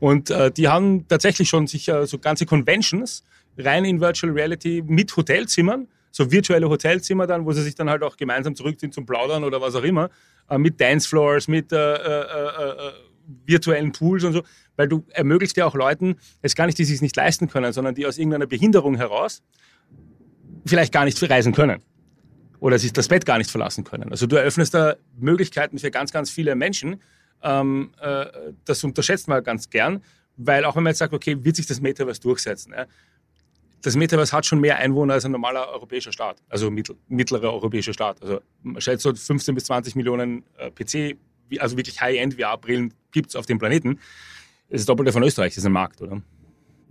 und 0.00 0.28
äh, 0.28 0.50
die 0.50 0.68
haben 0.68 1.08
tatsächlich 1.08 1.48
schon 1.48 1.66
sich 1.66 1.90
so 2.04 2.18
ganze 2.18 2.44
Conventions 2.44 3.24
rein 3.64 3.84
in 3.84 4.00
Virtual 4.00 4.32
Reality 4.32 4.82
mit 4.86 5.16
Hotelzimmern, 5.16 5.88
so 6.10 6.30
virtuelle 6.30 6.68
Hotelzimmer 6.68 7.26
dann, 7.26 7.44
wo 7.44 7.52
sie 7.52 7.62
sich 7.62 7.74
dann 7.74 7.88
halt 7.88 8.02
auch 8.02 8.16
gemeinsam 8.16 8.54
zurückziehen 8.54 8.92
zum 8.92 9.06
Plaudern 9.06 9.44
oder 9.44 9.60
was 9.60 9.74
auch 9.74 9.84
immer, 9.84 10.10
äh, 10.48 10.58
mit 10.58 10.80
Dancefloors, 10.80 11.48
mit 11.48 11.72
äh, 11.72 11.76
äh, 11.76 11.98
äh, 11.98 12.92
virtuellen 13.46 13.92
Pools 13.92 14.24
und 14.24 14.32
so, 14.32 14.42
weil 14.76 14.88
du 14.88 15.04
ermöglicht 15.10 15.56
ja 15.56 15.66
auch 15.66 15.74
Leuten, 15.74 16.16
es 16.42 16.54
gar 16.54 16.66
nicht, 16.66 16.78
die 16.78 16.84
sich 16.84 17.00
nicht 17.00 17.16
leisten 17.16 17.48
können, 17.48 17.72
sondern 17.72 17.94
die 17.94 18.06
aus 18.06 18.18
irgendeiner 18.18 18.46
Behinderung 18.46 18.96
heraus 18.96 19.42
vielleicht 20.66 20.92
gar 20.92 21.04
nicht 21.04 21.30
reisen 21.30 21.52
können 21.52 21.82
oder 22.60 22.78
sich 22.78 22.92
das 22.92 23.08
Bett 23.08 23.24
gar 23.24 23.38
nicht 23.38 23.50
verlassen 23.50 23.84
können. 23.84 24.10
Also 24.10 24.26
du 24.26 24.36
eröffnest 24.36 24.74
da 24.74 24.96
Möglichkeiten 25.18 25.78
für 25.78 25.90
ganz, 25.90 26.12
ganz 26.12 26.30
viele 26.30 26.54
Menschen. 26.54 27.00
Ähm, 27.42 27.92
äh, 28.00 28.26
das 28.64 28.84
unterschätzt 28.84 29.28
man 29.28 29.42
ganz 29.42 29.70
gern, 29.70 30.02
weil 30.36 30.64
auch 30.64 30.76
wenn 30.76 30.82
man 30.82 30.90
jetzt 30.90 30.98
sagt, 30.98 31.14
okay, 31.14 31.36
wird 31.42 31.56
sich 31.56 31.66
das 31.66 31.80
Metaverse 31.80 32.20
durchsetzen? 32.20 32.72
Ja? 32.72 32.86
Das 33.82 33.96
Metaverse 33.96 34.36
hat 34.36 34.46
schon 34.46 34.60
mehr 34.60 34.76
Einwohner 34.76 35.14
als 35.14 35.24
ein 35.24 35.32
normaler 35.32 35.68
europäischer 35.68 36.12
Staat, 36.12 36.42
also 36.48 36.70
mittel, 36.70 36.96
mittlerer 37.08 37.52
europäischer 37.52 37.92
Staat. 37.92 38.22
Also 38.22 38.40
man 38.62 38.80
schätzt 38.80 39.02
so 39.02 39.14
15 39.14 39.54
bis 39.54 39.64
20 39.64 39.96
Millionen 39.96 40.44
äh, 40.56 40.70
PC, 40.70 41.16
also 41.58 41.76
wirklich 41.76 42.00
High-End 42.00 42.34
VR-Brillen 42.34 42.94
gibt 43.10 43.30
es 43.30 43.36
auf 43.36 43.46
dem 43.46 43.58
Planeten. 43.58 43.98
Das 44.68 44.80
ist 44.80 44.88
doppelte 44.88 45.12
von 45.12 45.22
Österreich, 45.22 45.54
das 45.54 45.58
ist 45.58 45.66
ein 45.66 45.72
Markt, 45.72 46.00
oder? 46.00 46.22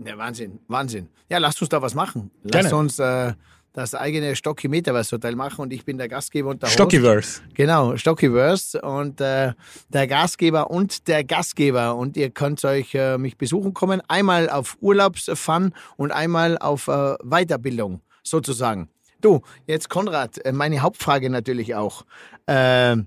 Ja, 0.03 0.17
Wahnsinn, 0.17 0.59
Wahnsinn. 0.67 1.09
Ja, 1.29 1.37
lasst 1.37 1.61
uns 1.61 1.69
da 1.69 1.81
was 1.81 1.93
machen. 1.93 2.31
Lasst 2.43 2.69
Gerne. 2.69 2.75
uns 2.75 2.99
äh, 2.99 3.33
das 3.79 3.95
eigene 3.95 4.35
Stocky 4.35 4.67
Metaverse 4.67 5.15
Hotel 5.15 5.35
machen 5.35 5.61
und 5.61 5.73
ich 5.73 5.85
bin 5.85 5.97
der 5.97 6.09
Gastgeber 6.09 6.49
und 6.49 6.61
der 6.61 6.67
Stockyverse. 6.67 7.41
Host. 7.41 7.55
Genau, 7.55 7.95
Stockyverse 7.95 8.81
und 8.81 9.21
äh, 9.21 9.53
der 9.87 10.07
Gastgeber 10.07 10.69
und 10.69 11.07
der 11.07 11.23
Gastgeber 11.23 11.95
und 11.95 12.17
ihr 12.17 12.29
könnt 12.29 12.63
euch 12.65 12.93
äh, 12.93 13.17
mich 13.17 13.37
besuchen 13.37 13.73
kommen, 13.73 14.01
einmal 14.07 14.49
auf 14.49 14.77
Urlaubsfun 14.81 15.73
und 15.95 16.11
einmal 16.11 16.57
auf 16.57 16.87
äh, 16.89 17.15
Weiterbildung 17.23 18.01
sozusagen. 18.21 18.89
Du, 19.21 19.41
jetzt 19.65 19.89
Konrad, 19.89 20.43
äh, 20.45 20.51
meine 20.51 20.81
Hauptfrage 20.81 21.29
natürlich 21.29 21.75
auch. 21.75 22.03
Äh, 22.47 22.97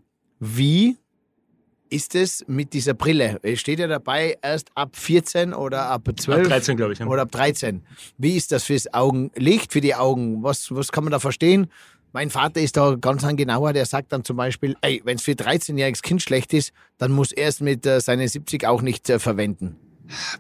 wie 0.41 0.97
ist 1.93 2.15
es 2.15 2.45
mit 2.49 2.73
dieser 2.73 2.95
Brille? 2.95 3.39
Steht 3.55 3.79
ja 3.79 3.87
dabei 3.87 4.39
erst 4.41 4.71
ab 4.75 4.97
14 4.97 5.53
oder 5.53 5.87
ab 5.87 6.09
12? 6.17 6.41
Ab 6.41 6.49
13, 6.49 6.77
glaube 6.77 6.95
ich. 6.95 6.99
Ja. 6.99 7.07
Oder 7.07 7.23
ab 7.23 7.31
13. 7.31 7.83
Wie 8.17 8.37
ist 8.37 8.51
das 8.51 8.65
fürs 8.65 8.93
Augenlicht, 8.95 9.73
für 9.73 9.83
die 9.83 9.95
Augen? 9.95 10.43
Was, 10.43 10.75
was 10.75 10.91
kann 10.91 11.05
man 11.05 11.11
da 11.11 11.19
verstehen? 11.19 11.69
Mein 12.13 12.31
Vater 12.31 12.61
ist 12.61 12.77
da 12.77 12.97
ganz 13.01 13.25
ein 13.25 13.37
genauer, 13.37 13.73
der 13.73 13.87
sagt 13.87 14.13
dann 14.13 14.25
zum 14.25 14.37
Beispiel, 14.37 14.75
wenn 14.83 15.17
es 15.17 15.23
für 15.23 15.33
13-jähriges 15.33 16.03
Kind 16.03 16.23
schlecht 16.23 16.53
ist, 16.53 16.73
dann 16.99 17.13
muss 17.13 17.33
er 17.33 17.49
es 17.49 17.61
mit 17.61 17.87
äh, 17.87 18.01
seinen 18.01 18.29
70 18.29 18.67
auch 18.67 18.83
nicht 18.83 19.09
äh, 19.09 19.19
verwenden. 19.19 19.77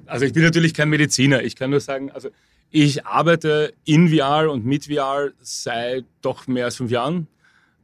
Also 0.06 0.24
ich 0.24 0.32
bin 0.32 0.42
natürlich 0.42 0.74
kein 0.74 0.88
Mediziner. 0.90 1.42
Ich 1.42 1.56
kann 1.56 1.70
nur 1.70 1.80
sagen, 1.80 2.10
also 2.10 2.28
ich 2.70 3.06
arbeite 3.06 3.74
in 3.84 4.08
VR 4.08 4.50
und 4.50 4.64
mit 4.64 4.86
VR 4.86 5.30
seit 5.40 6.04
doch 6.20 6.46
mehr 6.46 6.66
als 6.66 6.76
fünf 6.76 6.90
Jahren 6.90 7.26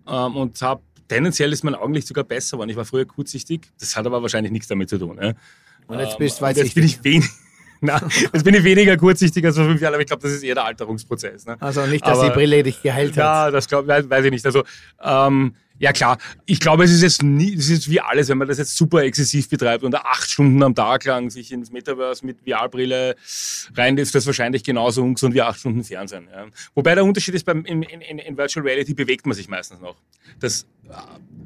ähm, 0.07 0.37
und 0.37 0.61
habe 0.62 0.83
tendenziell 1.09 1.53
ist 1.53 1.64
mein 1.64 1.75
Augenlicht 1.75 2.07
sogar 2.07 2.25
besser 2.25 2.57
geworden. 2.57 2.71
Ich 2.71 2.77
war 2.77 2.85
früher 2.85 3.05
kurzsichtig, 3.05 3.62
das 3.81 3.97
hat 3.97 4.07
aber 4.07 4.23
wahrscheinlich 4.23 4.53
nichts 4.53 4.68
damit 4.68 4.88
zu 4.88 4.99
tun. 4.99 5.16
Ne? 5.16 5.35
Und 5.87 5.99
jetzt 5.99 6.18
bist 6.18 6.40
du 6.40 6.47
ähm, 6.47 6.57
Jetzt 6.57 6.75
bin 6.75 6.85
ich 6.85 7.03
wenig. 7.03 7.29
Na, 7.81 8.01
jetzt 8.33 8.44
bin 8.44 8.55
ich 8.55 8.64
weniger 8.64 8.97
kurzsichtig 8.97 9.44
als 9.44 9.57
vor 9.57 9.64
fünf 9.64 9.81
Jahren, 9.81 9.94
aber 9.94 10.01
ich 10.01 10.09
glaube, 10.09 10.23
das 10.23 10.33
ist 10.33 10.42
eher 10.42 10.57
der 10.57 10.64
Alterungsprozess. 10.64 11.47
Ne? 11.47 11.57
Also 11.61 11.87
nicht, 11.87 12.05
dass 12.05 12.18
aber, 12.18 12.29
die 12.29 12.35
Brille 12.35 12.62
dich 12.64 12.83
geheilt 12.83 13.12
hat. 13.12 13.16
Ja, 13.16 13.51
das 13.53 13.68
glaub, 13.68 13.87
weiß, 13.87 14.11
weiß 14.11 14.25
ich 14.25 14.31
nicht. 14.33 14.44
Also 14.44 14.64
ähm, 15.01 15.55
ja 15.79 15.93
klar, 15.93 16.19
ich 16.47 16.61
glaube, 16.61 16.85
es 16.85 16.91
ist 16.91 17.03
jetzt 17.03 17.23
nie, 17.23 17.55
es 17.55 17.69
ist 17.71 17.91
wie 17.91 18.01
alles, 18.01 18.29
wenn 18.29 18.38
man 18.38 18.49
das 18.49 18.59
jetzt 18.59 18.77
super 18.77 19.03
exzessiv 19.03 19.49
betreibt 19.49 19.85
und 19.85 19.95
acht 19.95 20.31
Stunden 20.31 20.62
am 20.62 20.75
Tag 20.75 21.05
lang 21.05 21.31
sich 21.31 21.53
ins 21.53 21.71
Metaverse 21.71 22.25
mit 22.27 22.38
VR-Brille 22.47 23.17
rein, 23.77 23.97
ist 23.99 24.14
das 24.14 24.27
wahrscheinlich 24.27 24.64
genauso 24.64 25.03
ungesund 25.03 25.35
wie 25.35 25.43
acht 25.43 25.61
Stunden 25.61 25.85
Fernsehen. 25.85 26.29
Ja. 26.33 26.47
Wobei 26.75 26.95
der 26.95 27.05
Unterschied 27.05 27.35
ist, 27.35 27.45
beim, 27.45 27.64
in, 27.64 27.83
in, 27.83 28.19
in 28.19 28.37
Virtual 28.37 28.64
Reality 28.67 28.95
bewegt 28.95 29.27
man 29.27 29.35
sich 29.35 29.49
meistens 29.49 29.81
noch. 29.81 29.97
Das 30.41 30.67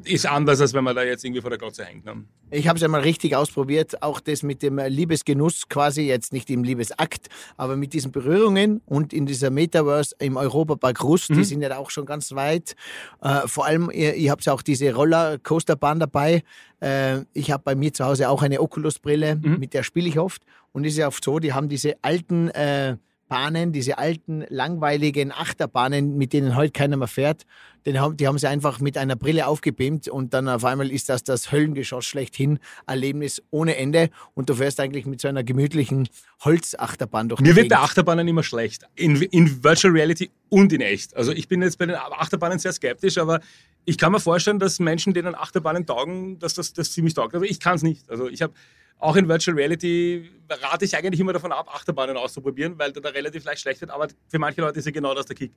ist 0.05 0.27
anders, 0.27 0.61
als 0.61 0.73
wenn 0.73 0.85
man 0.85 0.97
da 0.97 1.03
jetzt 1.03 1.25
irgendwie 1.25 1.41
vor 1.41 1.51
der 1.51 1.59
Glotze 1.59 1.85
hängt. 1.85 2.05
Ne? 2.05 2.25
Ich 2.51 2.69
habe 2.69 2.77
es 2.77 2.83
einmal 2.83 3.03
richtig 3.03 3.37
ausprobiert, 3.37 4.03
auch 4.03 4.21
das 4.21 4.43
mit 4.43 4.63
dem 4.63 4.79
Liebesgenuss 4.79 5.69
quasi, 5.69 6.03
jetzt 6.03 6.33
nicht 6.33 6.51
im 6.51 6.65
Liebesakt, 6.65 7.29
aber 7.57 7.77
mit 7.77 7.93
diesen 7.93 8.13
Berührungen 8.13 8.83
und 8.85 9.13
in 9.13 9.27
dieser 9.27 9.51
Metaverse 9.51 10.15
im 10.19 10.37
Europapark 10.37 11.03
Rust, 11.03 11.31
mhm. 11.31 11.35
die 11.37 11.45
sind 11.45 11.63
ja 11.63 11.77
auch 11.77 11.91
schon 11.91 12.05
ganz 12.05 12.33
weit. 12.33 12.75
Äh, 13.21 13.47
vor 13.47 13.67
allem, 13.67 13.91
habt 14.31 14.45
ja 14.45 14.53
auch 14.53 14.63
diese 14.63 14.95
Rollercoasterbahn 14.95 16.01
dabei. 16.01 16.43
Äh, 16.81 17.21
ich 17.33 17.51
habe 17.51 17.63
bei 17.65 17.75
mir 17.75 17.93
zu 17.93 18.05
Hause 18.05 18.29
auch 18.29 18.43
eine 18.43 18.61
Oculus-Brille, 18.61 19.37
mhm. 19.37 19.59
mit 19.59 19.75
der 19.75 19.83
spiele 19.83 20.09
ich 20.09 20.19
oft. 20.19 20.43
Und 20.73 20.85
es 20.85 20.93
ist 20.93 20.99
ja 20.99 21.09
oft 21.09 21.25
so, 21.25 21.39
die 21.39 21.53
haben 21.53 21.69
diese 21.69 21.97
alten... 22.03 22.49
Äh, 22.51 22.97
Bahnen, 23.33 23.73
diese 23.73 23.97
alten, 23.97 24.45
langweiligen 24.51 25.33
Achterbahnen, 25.33 26.19
mit 26.19 26.35
denen 26.35 26.55
heute 26.55 26.73
keiner 26.73 26.99
mehr 26.99 27.09
fährt, 27.09 27.47
die 27.87 27.99
haben 27.99 28.39
sie 28.39 28.47
einfach 28.47 28.79
mit 28.79 28.99
einer 28.99 29.17
Brille 29.17 29.47
aufgebeamt 29.47 30.07
und 30.09 30.35
dann 30.35 30.51
auf 30.51 30.67
einmal 30.67 30.91
ist 30.91 31.09
das 31.09 31.25
das 31.25 31.51
Höllengeschoss 31.51 32.05
schlechthin, 32.05 32.59
Erlebnis 32.87 33.43
ohne 33.51 33.77
Ende 33.79 34.11
und 34.35 34.51
du 34.51 34.55
fährst 34.55 34.81
eigentlich 34.81 35.07
mit 35.07 35.23
so 35.23 35.29
einer 35.29 35.45
gemütlichen 35.45 36.11
Holzachterbahn 36.45 37.31
durch 37.31 37.41
Mir 37.41 37.57
wird 37.57 37.71
bei 37.71 37.79
Achterbahnen 37.79 38.29
immer 38.29 38.43
schlecht, 38.43 38.87
in, 38.97 39.17
in 39.23 39.65
Virtual 39.65 39.95
Reality 39.95 40.31
und 40.51 40.71
in 40.75 40.83
echt. 40.83 41.17
Also 41.17 41.33
ich 41.33 41.49
bin 41.49 41.63
jetzt 41.63 41.79
bei 41.79 41.87
den 41.87 41.97
Achterbahnen 41.97 42.59
sehr 42.59 42.75
skeptisch, 42.75 43.17
aber 43.17 43.41
ich 43.85 43.99
kann 43.99 44.13
mir 44.13 44.21
vorstellen, 44.21 44.59
dass 44.59 44.79
Menschen, 44.79 45.15
denen 45.15 45.35
Achterbahnen 45.35 45.87
taugen, 45.87 46.39
dass 46.39 46.55
das, 46.55 46.73
das 46.73 46.93
ziemlich 46.93 47.15
taugt. 47.15 47.35
Aber 47.35 47.45
ich 47.45 47.61
kann 47.61 47.75
es 47.75 47.83
nicht. 47.83 48.09
Also 48.11 48.29
ich 48.29 48.43
habe 48.43 48.53
auch 48.99 49.17
in 49.17 49.29
Virtual 49.29 49.57
Reality 49.57 50.31
rate 50.49 50.85
ich 50.85 50.97
eigentlich 50.97 51.19
immer 51.19 51.33
davon 51.33 51.51
ab, 51.51 51.69
Achterbahnen 51.75 52.17
auszuprobieren, 52.17 52.79
weil 52.79 52.93
da 52.93 53.09
relativ 53.09 53.45
leicht 53.45 53.63
schlecht 53.63 53.81
wird. 53.81 53.91
Aber 53.91 54.09
für 54.29 54.39
manche 54.39 54.61
Leute 54.61 54.79
ist 54.79 54.85
ja 54.85 54.93
genau 54.93 55.15
das 55.15 55.27
der 55.27 55.37
Kick. 55.37 55.53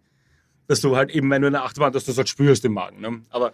Dass 0.67 0.81
du 0.81 0.95
halt 0.95 1.11
eben, 1.11 1.29
wenn 1.29 1.43
du 1.43 1.47
eine 1.47 1.61
Achterbahn, 1.61 1.93
dass 1.93 2.05
du 2.05 2.11
das 2.11 2.17
halt 2.17 2.29
spürst 2.29 2.65
im 2.65 2.73
Magen. 2.73 2.99
Ne? 3.01 3.21
Aber 3.29 3.53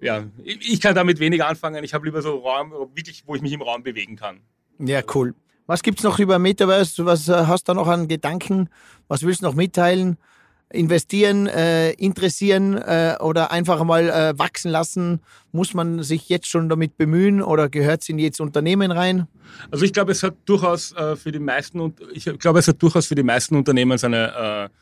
ja, 0.00 0.24
ich 0.44 0.80
kann 0.80 0.94
damit 0.94 1.18
weniger 1.18 1.48
anfangen. 1.48 1.82
Ich 1.82 1.92
habe 1.92 2.04
lieber 2.04 2.22
so 2.22 2.38
Raum, 2.38 2.70
wirklich, 2.94 3.24
wo 3.26 3.34
ich 3.34 3.42
mich 3.42 3.52
im 3.52 3.62
Raum 3.62 3.82
bewegen 3.82 4.14
kann. 4.14 4.40
Ja, 4.78 5.02
cool. 5.14 5.34
Was 5.66 5.82
gibt 5.82 5.98
es 5.98 6.04
noch 6.04 6.18
über 6.18 6.38
Metaverse? 6.38 7.04
Was 7.04 7.28
äh, 7.28 7.32
hast 7.46 7.68
du 7.68 7.74
noch 7.74 7.88
an 7.88 8.06
Gedanken? 8.06 8.68
Was 9.08 9.22
willst 9.22 9.42
du 9.42 9.46
noch 9.46 9.54
mitteilen? 9.54 10.18
Investieren, 10.72 11.46
äh, 11.46 11.92
interessieren 11.92 12.74
äh, 12.76 13.16
oder 13.20 13.52
einfach 13.52 13.82
mal 13.84 14.08
äh, 14.08 14.38
wachsen 14.38 14.70
lassen? 14.70 15.20
Muss 15.52 15.74
man 15.74 16.02
sich 16.02 16.28
jetzt 16.28 16.48
schon 16.48 16.68
damit 16.68 16.96
bemühen 16.96 17.42
oder 17.42 17.68
gehört 17.68 18.02
es 18.02 18.08
in 18.08 18.18
jedes 18.18 18.40
Unternehmen 18.40 18.90
rein? 18.90 19.26
Also 19.70 19.84
ich 19.84 19.92
glaube, 19.92 20.12
es 20.12 20.22
hat 20.22 20.34
durchaus 20.46 20.92
äh, 20.92 21.16
für 21.16 21.32
die 21.32 21.38
meisten 21.38 21.94
ich 22.12 22.24
glaube, 22.38 22.58
es 22.58 22.68
hat 22.68 22.82
durchaus 22.82 23.06
für 23.06 23.14
die 23.14 23.22
meisten 23.22 23.54
Unternehmen 23.56 23.98
seine, 23.98 24.68
äh, 24.70 24.76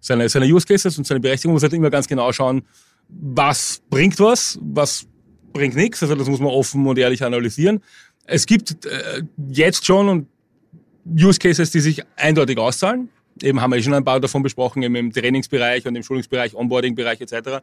seine, 0.00 0.28
seine 0.28 0.46
Use 0.46 0.66
Cases 0.66 0.98
und 0.98 1.06
seine 1.06 1.20
Berechtigung. 1.20 1.52
Man 1.52 1.56
muss 1.56 1.62
halt 1.62 1.72
immer 1.72 1.90
ganz 1.90 2.08
genau 2.08 2.32
schauen, 2.32 2.62
was 3.08 3.82
bringt 3.88 4.18
was, 4.18 4.58
was 4.62 5.06
bringt 5.52 5.76
nichts. 5.76 6.02
Also 6.02 6.14
das 6.14 6.28
muss 6.28 6.40
man 6.40 6.48
offen 6.48 6.86
und 6.86 6.98
ehrlich 6.98 7.22
analysieren. 7.22 7.82
Es 8.24 8.46
gibt 8.46 8.84
äh, 8.84 9.22
jetzt 9.48 9.86
schon 9.86 10.08
und 10.08 10.28
Use 11.08 11.38
Cases, 11.38 11.70
die 11.70 11.80
sich 11.80 12.02
eindeutig 12.16 12.58
auszahlen 12.58 13.10
eben 13.42 13.60
haben 13.60 13.72
wir 13.72 13.82
schon 13.82 13.94
ein 13.94 14.04
paar 14.04 14.20
davon 14.20 14.42
besprochen, 14.42 14.82
eben 14.82 14.96
im 14.96 15.12
Trainingsbereich 15.12 15.86
und 15.86 15.96
im 15.96 16.02
Schulungsbereich, 16.02 16.54
Onboarding-Bereich 16.54 17.20
etc. 17.20 17.62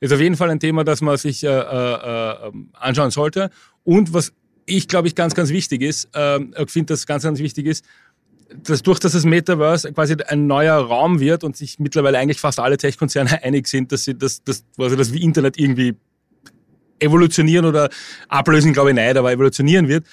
Ist 0.00 0.12
auf 0.12 0.20
jeden 0.20 0.36
Fall 0.36 0.50
ein 0.50 0.60
Thema, 0.60 0.84
das 0.84 1.00
man 1.00 1.16
sich 1.16 1.44
äh, 1.44 1.48
äh, 1.48 1.52
äh 1.52 2.52
anschauen 2.72 3.10
sollte. 3.10 3.50
Und 3.84 4.12
was 4.14 4.32
ich 4.66 4.88
glaube 4.88 5.08
ich 5.08 5.14
ganz, 5.14 5.34
ganz 5.34 5.50
wichtig 5.50 5.82
ist, 5.82 6.08
äh, 6.14 6.38
ich 6.38 6.70
finde, 6.70 6.94
das 6.94 7.06
ganz, 7.06 7.24
ganz 7.24 7.38
wichtig 7.38 7.66
ist, 7.66 7.84
dass 8.54 8.82
durch 8.82 8.98
dass 8.98 9.12
das 9.12 9.24
Metaverse 9.24 9.92
quasi 9.92 10.16
ein 10.26 10.46
neuer 10.46 10.76
Raum 10.76 11.20
wird 11.20 11.44
und 11.44 11.56
sich 11.56 11.78
mittlerweile 11.78 12.18
eigentlich 12.18 12.40
fast 12.40 12.58
alle 12.58 12.76
Tech-Konzerne 12.76 13.42
einig 13.42 13.68
sind, 13.68 13.92
dass 13.92 14.04
sie 14.04 14.16
das, 14.16 14.42
das, 14.42 14.64
also 14.78 14.96
das 14.96 15.10
Internet 15.10 15.58
irgendwie 15.58 15.94
evolutionieren 16.98 17.64
oder 17.64 17.88
ablösen, 18.28 18.72
glaube 18.72 18.90
ich 18.90 18.96
nicht, 18.96 19.16
aber 19.16 19.32
evolutionieren 19.32 19.88
wird. 19.88 20.04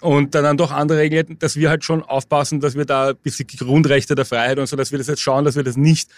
Und 0.00 0.34
dann, 0.34 0.44
dann 0.44 0.56
doch 0.56 0.72
andere 0.72 0.98
Regeln, 0.98 1.38
dass 1.38 1.56
wir 1.56 1.68
halt 1.68 1.84
schon 1.84 2.02
aufpassen, 2.02 2.60
dass 2.60 2.74
wir 2.74 2.86
da 2.86 3.10
ein 3.10 3.16
bisschen 3.16 3.46
Grundrechte 3.46 4.14
der 4.14 4.24
Freiheit 4.24 4.58
und 4.58 4.66
so, 4.66 4.76
dass 4.76 4.92
wir 4.92 4.98
das 4.98 5.08
jetzt 5.08 5.20
schauen, 5.20 5.44
dass 5.44 5.56
wir 5.56 5.62
das 5.62 5.76
nicht 5.76 6.10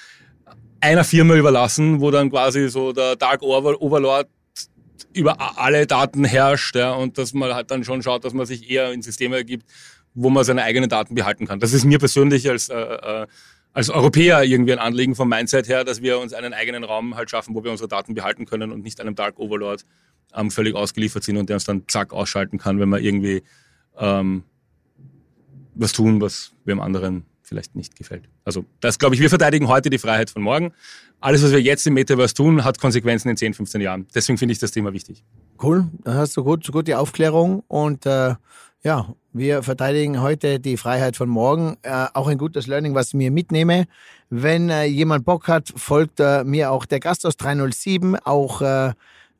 einer 0.81 1.05
Firma 1.05 1.35
überlassen, 1.35 2.01
wo 2.01 2.11
dann 2.11 2.31
quasi 2.31 2.69
so 2.69 2.93
der 2.93 3.17
Dark 3.17 3.43
Overlord 3.43 4.29
über 5.15 5.59
alle 5.59 5.87
Daten 5.87 6.25
herrscht 6.25 6.75
ja, 6.77 6.93
und 6.93 7.19
dass 7.19 7.35
man 7.35 7.55
halt 7.55 7.71
dann 7.71 7.85
schon 7.85 8.03
schaut, 8.03 8.25
dass 8.25 8.33
man 8.33 8.47
sich 8.47 8.71
eher 8.71 8.93
in 8.93 9.03
Systeme 9.03 9.37
ergibt, 9.37 9.67
wo 10.15 10.31
man 10.31 10.45
seine 10.45 10.63
eigenen 10.63 10.89
Daten 10.89 11.15
behalten 11.15 11.47
kann. 11.47 11.61
Das 11.61 11.73
ist 11.73 11.85
mir 11.85 11.99
persönlich 11.99 12.49
als, 12.49 12.69
äh, 12.69 12.77
äh, 12.77 13.27
als 13.73 13.91
Europäer 13.91 14.43
irgendwie 14.43 14.73
ein 14.73 14.79
Anliegen 14.79 15.15
vom 15.15 15.29
Mindset 15.29 15.69
her, 15.69 15.85
dass 15.85 16.03
wir 16.03 16.19
uns 16.19 16.35
einen 16.35 16.53
eigenen 16.53 16.85
Raum 16.85 17.17
halt 17.17 17.31
schaffen, 17.31 17.55
wo 17.55 17.65
wir 17.65 17.71
unsere 17.71 17.89
Daten 17.89 18.15
behalten 18.15 18.47
können 18.47 18.71
und 18.73 18.83
nicht 18.83 19.01
einem 19.01 19.15
Dark 19.15 19.39
Overlord 19.39 19.85
ähm, 20.35 20.51
völlig 20.51 20.75
ausgeliefert 20.75 21.25
sind 21.25 21.37
und 21.37 21.49
der 21.49 21.57
uns 21.57 21.65
dann 21.65 21.85
zack 21.89 22.13
ausschalten 22.13 22.59
kann, 22.59 22.81
wenn 22.81 22.89
wir 22.89 22.99
irgendwie 22.99 23.43
ähm, 23.99 24.45
was 25.75 25.93
tun, 25.93 26.21
was 26.21 26.53
wir 26.65 26.75
dem 26.75 26.81
anderen 26.81 27.25
vielleicht 27.43 27.75
nicht 27.77 27.97
gefällt. 27.97 28.29
Also 28.45 28.65
das 28.81 28.99
glaube 28.99 29.15
ich, 29.15 29.21
wir 29.21 29.29
verteidigen 29.29 29.69
heute 29.69 29.91
die 29.91 29.99
Freiheit 29.99 30.31
von 30.31 30.43
morgen. 30.43 30.73
Alles, 31.21 31.43
was 31.43 31.53
wir 31.53 31.61
jetzt 31.61 31.87
im 31.87 31.95
Metaverse 31.95 32.35
tun, 32.35 32.65
hat 32.65 32.81
Konsequenzen 32.81 33.29
in 33.29 33.37
10, 33.37 33.55
15 33.55 33.81
Jahren. 33.81 34.07
Deswegen 34.15 34.39
finde 34.39 34.53
ich 34.53 34.59
das 34.59 34.71
Thema 34.71 34.93
wichtig. 34.93 35.23
Cool, 35.63 35.89
da 36.03 36.15
hast 36.15 36.37
du 36.37 36.45
gut, 36.45 36.71
gut 36.73 36.89
die 36.89 36.95
Aufklärung 36.95 37.63
und 37.69 38.07
äh, 38.07 38.35
ja, 38.85 39.15
wir 39.33 39.63
verteidigen 39.63 40.21
heute 40.21 40.59
die 40.59 40.77
Freiheit 40.77 41.17
von 41.17 41.29
morgen. 41.29 41.77
Äh, 41.83 42.07
auch 42.15 42.27
ein 42.27 42.39
gutes 42.39 42.67
Learning, 42.67 42.95
was 42.95 43.09
ich 43.09 43.15
mir 43.15 43.31
mitnehme. 43.31 43.87
Wenn 44.31 44.71
äh, 44.71 44.85
jemand 44.85 45.25
Bock 45.25 45.47
hat, 45.47 45.73
folgt 45.77 46.19
äh, 46.19 46.43
mir 46.43 46.73
auch 46.73 46.85
der 46.85 46.99
Gast 46.99 47.25
aus 47.25 47.37
307, 47.37 48.17
auch 48.17 48.63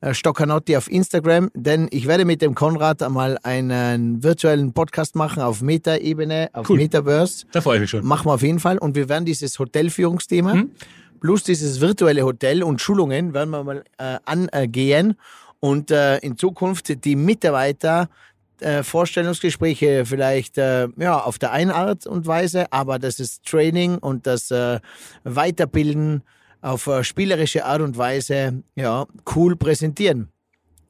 äh, 0.03 0.15
Stoccanotti 0.15 0.77
auf 0.77 0.91
Instagram, 0.91 1.49
denn 1.55 1.87
ich 1.93 2.09
werde 2.09 2.25
mit 2.25 2.43
dem 2.43 2.57
Konrad 2.57 3.05
einmal 3.05 3.39
einen 3.45 4.21
virtuellen 4.25 4.73
Podcast 4.73 5.15
machen 5.15 5.41
auf 5.41 5.63
Meta-Ebene, 5.63 6.51
auf 6.55 6.69
cool. 6.69 6.79
Metaverse. 6.79 7.47
Da 7.53 7.61
freue 7.61 7.77
ich 7.77 7.83
mich 7.83 7.91
schon. 7.91 8.05
Machen 8.05 8.27
wir 8.27 8.35
auf 8.35 8.43
jeden 8.43 8.59
Fall. 8.59 8.79
Und 8.79 8.97
wir 8.97 9.09
werden 9.09 9.25
dieses 9.25 9.57
Hotelführungsthema 9.61 10.55
hm? 10.55 10.73
plus 11.21 11.45
dieses 11.45 11.81
virtuelle 11.81 12.25
Hotel 12.25 12.65
und 12.65 12.81
Schulungen 12.81 13.33
werden 13.33 13.51
wir 13.51 13.63
mal 13.63 13.85
äh, 13.99 14.19
angehen 14.27 15.15
und 15.61 15.93
äh, 15.93 16.19
in 16.19 16.37
Zukunft 16.37 17.05
die 17.05 17.15
Mitarbeiter 17.15 18.09
äh, 18.59 18.83
Vorstellungsgespräche 18.83 20.05
vielleicht 20.05 20.59
äh, 20.59 20.89
ja, 20.97 21.21
auf 21.21 21.39
der 21.39 21.53
einen 21.53 21.71
Art 21.71 22.09
und 22.09 22.27
Weise, 22.27 22.73
aber 22.73 22.99
das 22.99 23.21
ist 23.21 23.45
Training 23.45 23.99
und 23.99 24.27
das 24.27 24.53
Weiterbilden 25.23 26.23
auf 26.63 26.87
äh, 26.87 27.05
spielerische 27.05 27.67
Art 27.67 27.83
und 27.83 27.99
Weise 27.99 28.63
ja, 28.75 29.07
cool 29.35 29.57
präsentieren. 29.57 30.29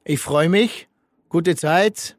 Ich 0.05 0.19
freue 0.19 0.47
mich. 0.47 0.87
Gute 1.27 1.55
Zeit. 1.55 2.15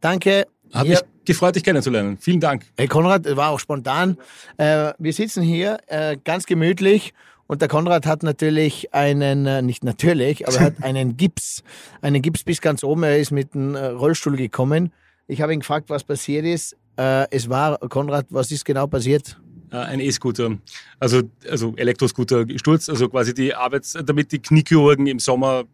Danke. 0.00 0.46
Hat 0.72 0.86
mich 0.86 1.00
gefreut, 1.24 1.56
dich 1.56 1.64
kennenzulernen. 1.64 2.18
Vielen 2.18 2.40
Dank. 2.40 2.64
Hey 2.76 2.86
Konrad, 2.86 3.24
war 3.36 3.50
auch 3.50 3.58
spontan. 3.58 4.18
Äh, 4.58 4.92
wir 4.98 5.12
sitzen 5.12 5.42
hier 5.42 5.78
äh, 5.86 6.16
ganz 6.22 6.46
gemütlich 6.46 7.14
und 7.46 7.62
der 7.62 7.68
Konrad 7.68 8.04
hat 8.04 8.22
natürlich 8.22 8.92
einen, 8.92 9.46
äh, 9.46 9.62
nicht 9.62 9.82
natürlich, 9.82 10.46
aber 10.46 10.60
hat 10.60 10.74
einen 10.82 11.16
Gips, 11.16 11.62
einen 12.02 12.20
Gips 12.20 12.44
bis 12.44 12.60
ganz 12.60 12.84
oben. 12.84 13.04
Er 13.04 13.18
ist 13.18 13.30
mit 13.30 13.54
dem 13.54 13.74
äh, 13.74 13.86
Rollstuhl 13.86 14.36
gekommen. 14.36 14.92
Ich 15.26 15.40
habe 15.40 15.54
ihn 15.54 15.60
gefragt, 15.60 15.88
was 15.88 16.04
passiert 16.04 16.44
ist. 16.44 16.76
Äh, 16.98 17.26
es 17.30 17.48
war, 17.48 17.78
Konrad, 17.78 18.26
was 18.30 18.50
ist 18.50 18.64
genau 18.64 18.86
passiert? 18.86 19.40
Ein 19.70 20.00
E-Scooter, 20.00 20.58
also, 20.98 21.22
also 21.48 21.74
Elektroscooter 21.76 22.44
gestürzt, 22.44 22.90
also 22.90 23.08
quasi 23.08 23.34
die 23.34 23.54
Arbeits-, 23.54 23.96
damit 24.04 24.32
die 24.32 24.40
Kniechirurgen 24.40 25.06
im 25.06 25.18
Sommer 25.18 25.64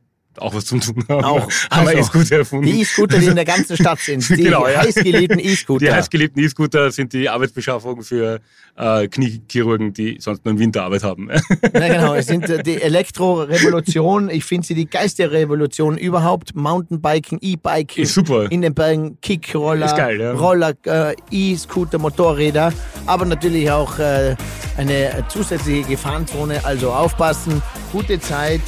auch 0.41 0.55
was 0.55 0.67
zum 0.67 0.81
tun 0.81 1.05
haben. 1.09 1.25
Auch. 1.25 1.49
Haben 1.71 1.89
also, 1.89 2.01
E-Scooter 2.01 2.37
erfunden. 2.39 2.67
Die 2.67 2.81
E-Scooter, 2.81 3.19
die 3.19 3.27
in 3.27 3.37
der 3.37 3.45
ganzen 3.45 3.77
Stadt 3.77 3.99
sind. 4.01 4.29
Die 4.29 4.43
genau, 4.43 4.67
ja. 4.67 4.83
heißgeliebten 4.83 5.39
E-Scooter. 5.39 5.85
Die 5.87 5.93
heißgeliebten 5.93 6.43
E-Scooter 6.43 6.91
sind 6.91 7.13
die 7.13 7.29
Arbeitsbeschaffung 7.29 8.03
für 8.03 8.41
äh, 8.77 9.09
Kniechirurgen, 9.09 9.93
die 9.93 10.17
sonst 10.21 10.45
nur 10.45 10.53
im 10.53 10.59
Winter 10.59 10.85
Arbeit 10.85 11.03
haben. 11.03 11.31
Ja, 11.75 11.89
genau. 11.89 12.15
Es 12.15 12.27
sind 12.27 12.49
äh, 12.49 12.63
die 12.65 12.81
Elektrorevolution. 12.81 14.31
Ich 14.31 14.45
finde 14.45 14.67
sie 14.67 14.75
die 14.75 14.87
geilste 14.87 15.31
Revolution 15.31 15.99
überhaupt. 15.99 16.55
Mountainbiken, 16.55 17.39
E-Bike. 17.41 17.99
Ist 17.99 18.15
super. 18.15 18.51
In 18.51 18.63
den 18.63 18.75
Bergen, 18.75 19.19
Kickroller, 19.21 19.95
geil, 19.95 20.21
ja. 20.21 20.33
Roller, 20.33 20.73
äh, 20.85 21.15
E-Scooter, 21.31 21.99
Motorräder. 21.99 22.73
Aber 23.07 23.25
natürlich 23.25 23.71
auch 23.71 23.99
äh, 23.99 24.37
eine 24.77 25.25
zusätzliche 25.29 25.89
Gefahrenzone. 25.89 26.65
Also 26.65 26.93
aufpassen. 26.93 27.63
Gute 27.93 28.21
Zeit. 28.21 28.63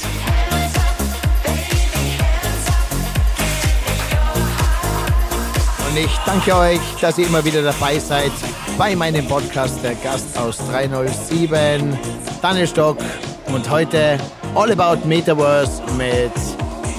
Und 5.96 6.04
ich 6.04 6.18
danke 6.26 6.54
euch, 6.54 6.80
dass 7.00 7.16
ihr 7.16 7.26
immer 7.26 7.42
wieder 7.42 7.62
dabei 7.62 7.98
seid 7.98 8.30
bei 8.76 8.94
meinem 8.94 9.26
Podcast 9.26 9.82
Der 9.82 9.94
Gast 9.94 10.36
aus 10.36 10.58
307, 10.70 11.98
Daniel 12.42 12.66
Stock 12.66 12.98
und 13.46 13.70
heute 13.70 14.18
All 14.54 14.70
About 14.78 15.08
Metaverse 15.08 15.82
mit 15.96 16.32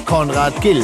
Konrad 0.08 0.60
Gill. 0.62 0.84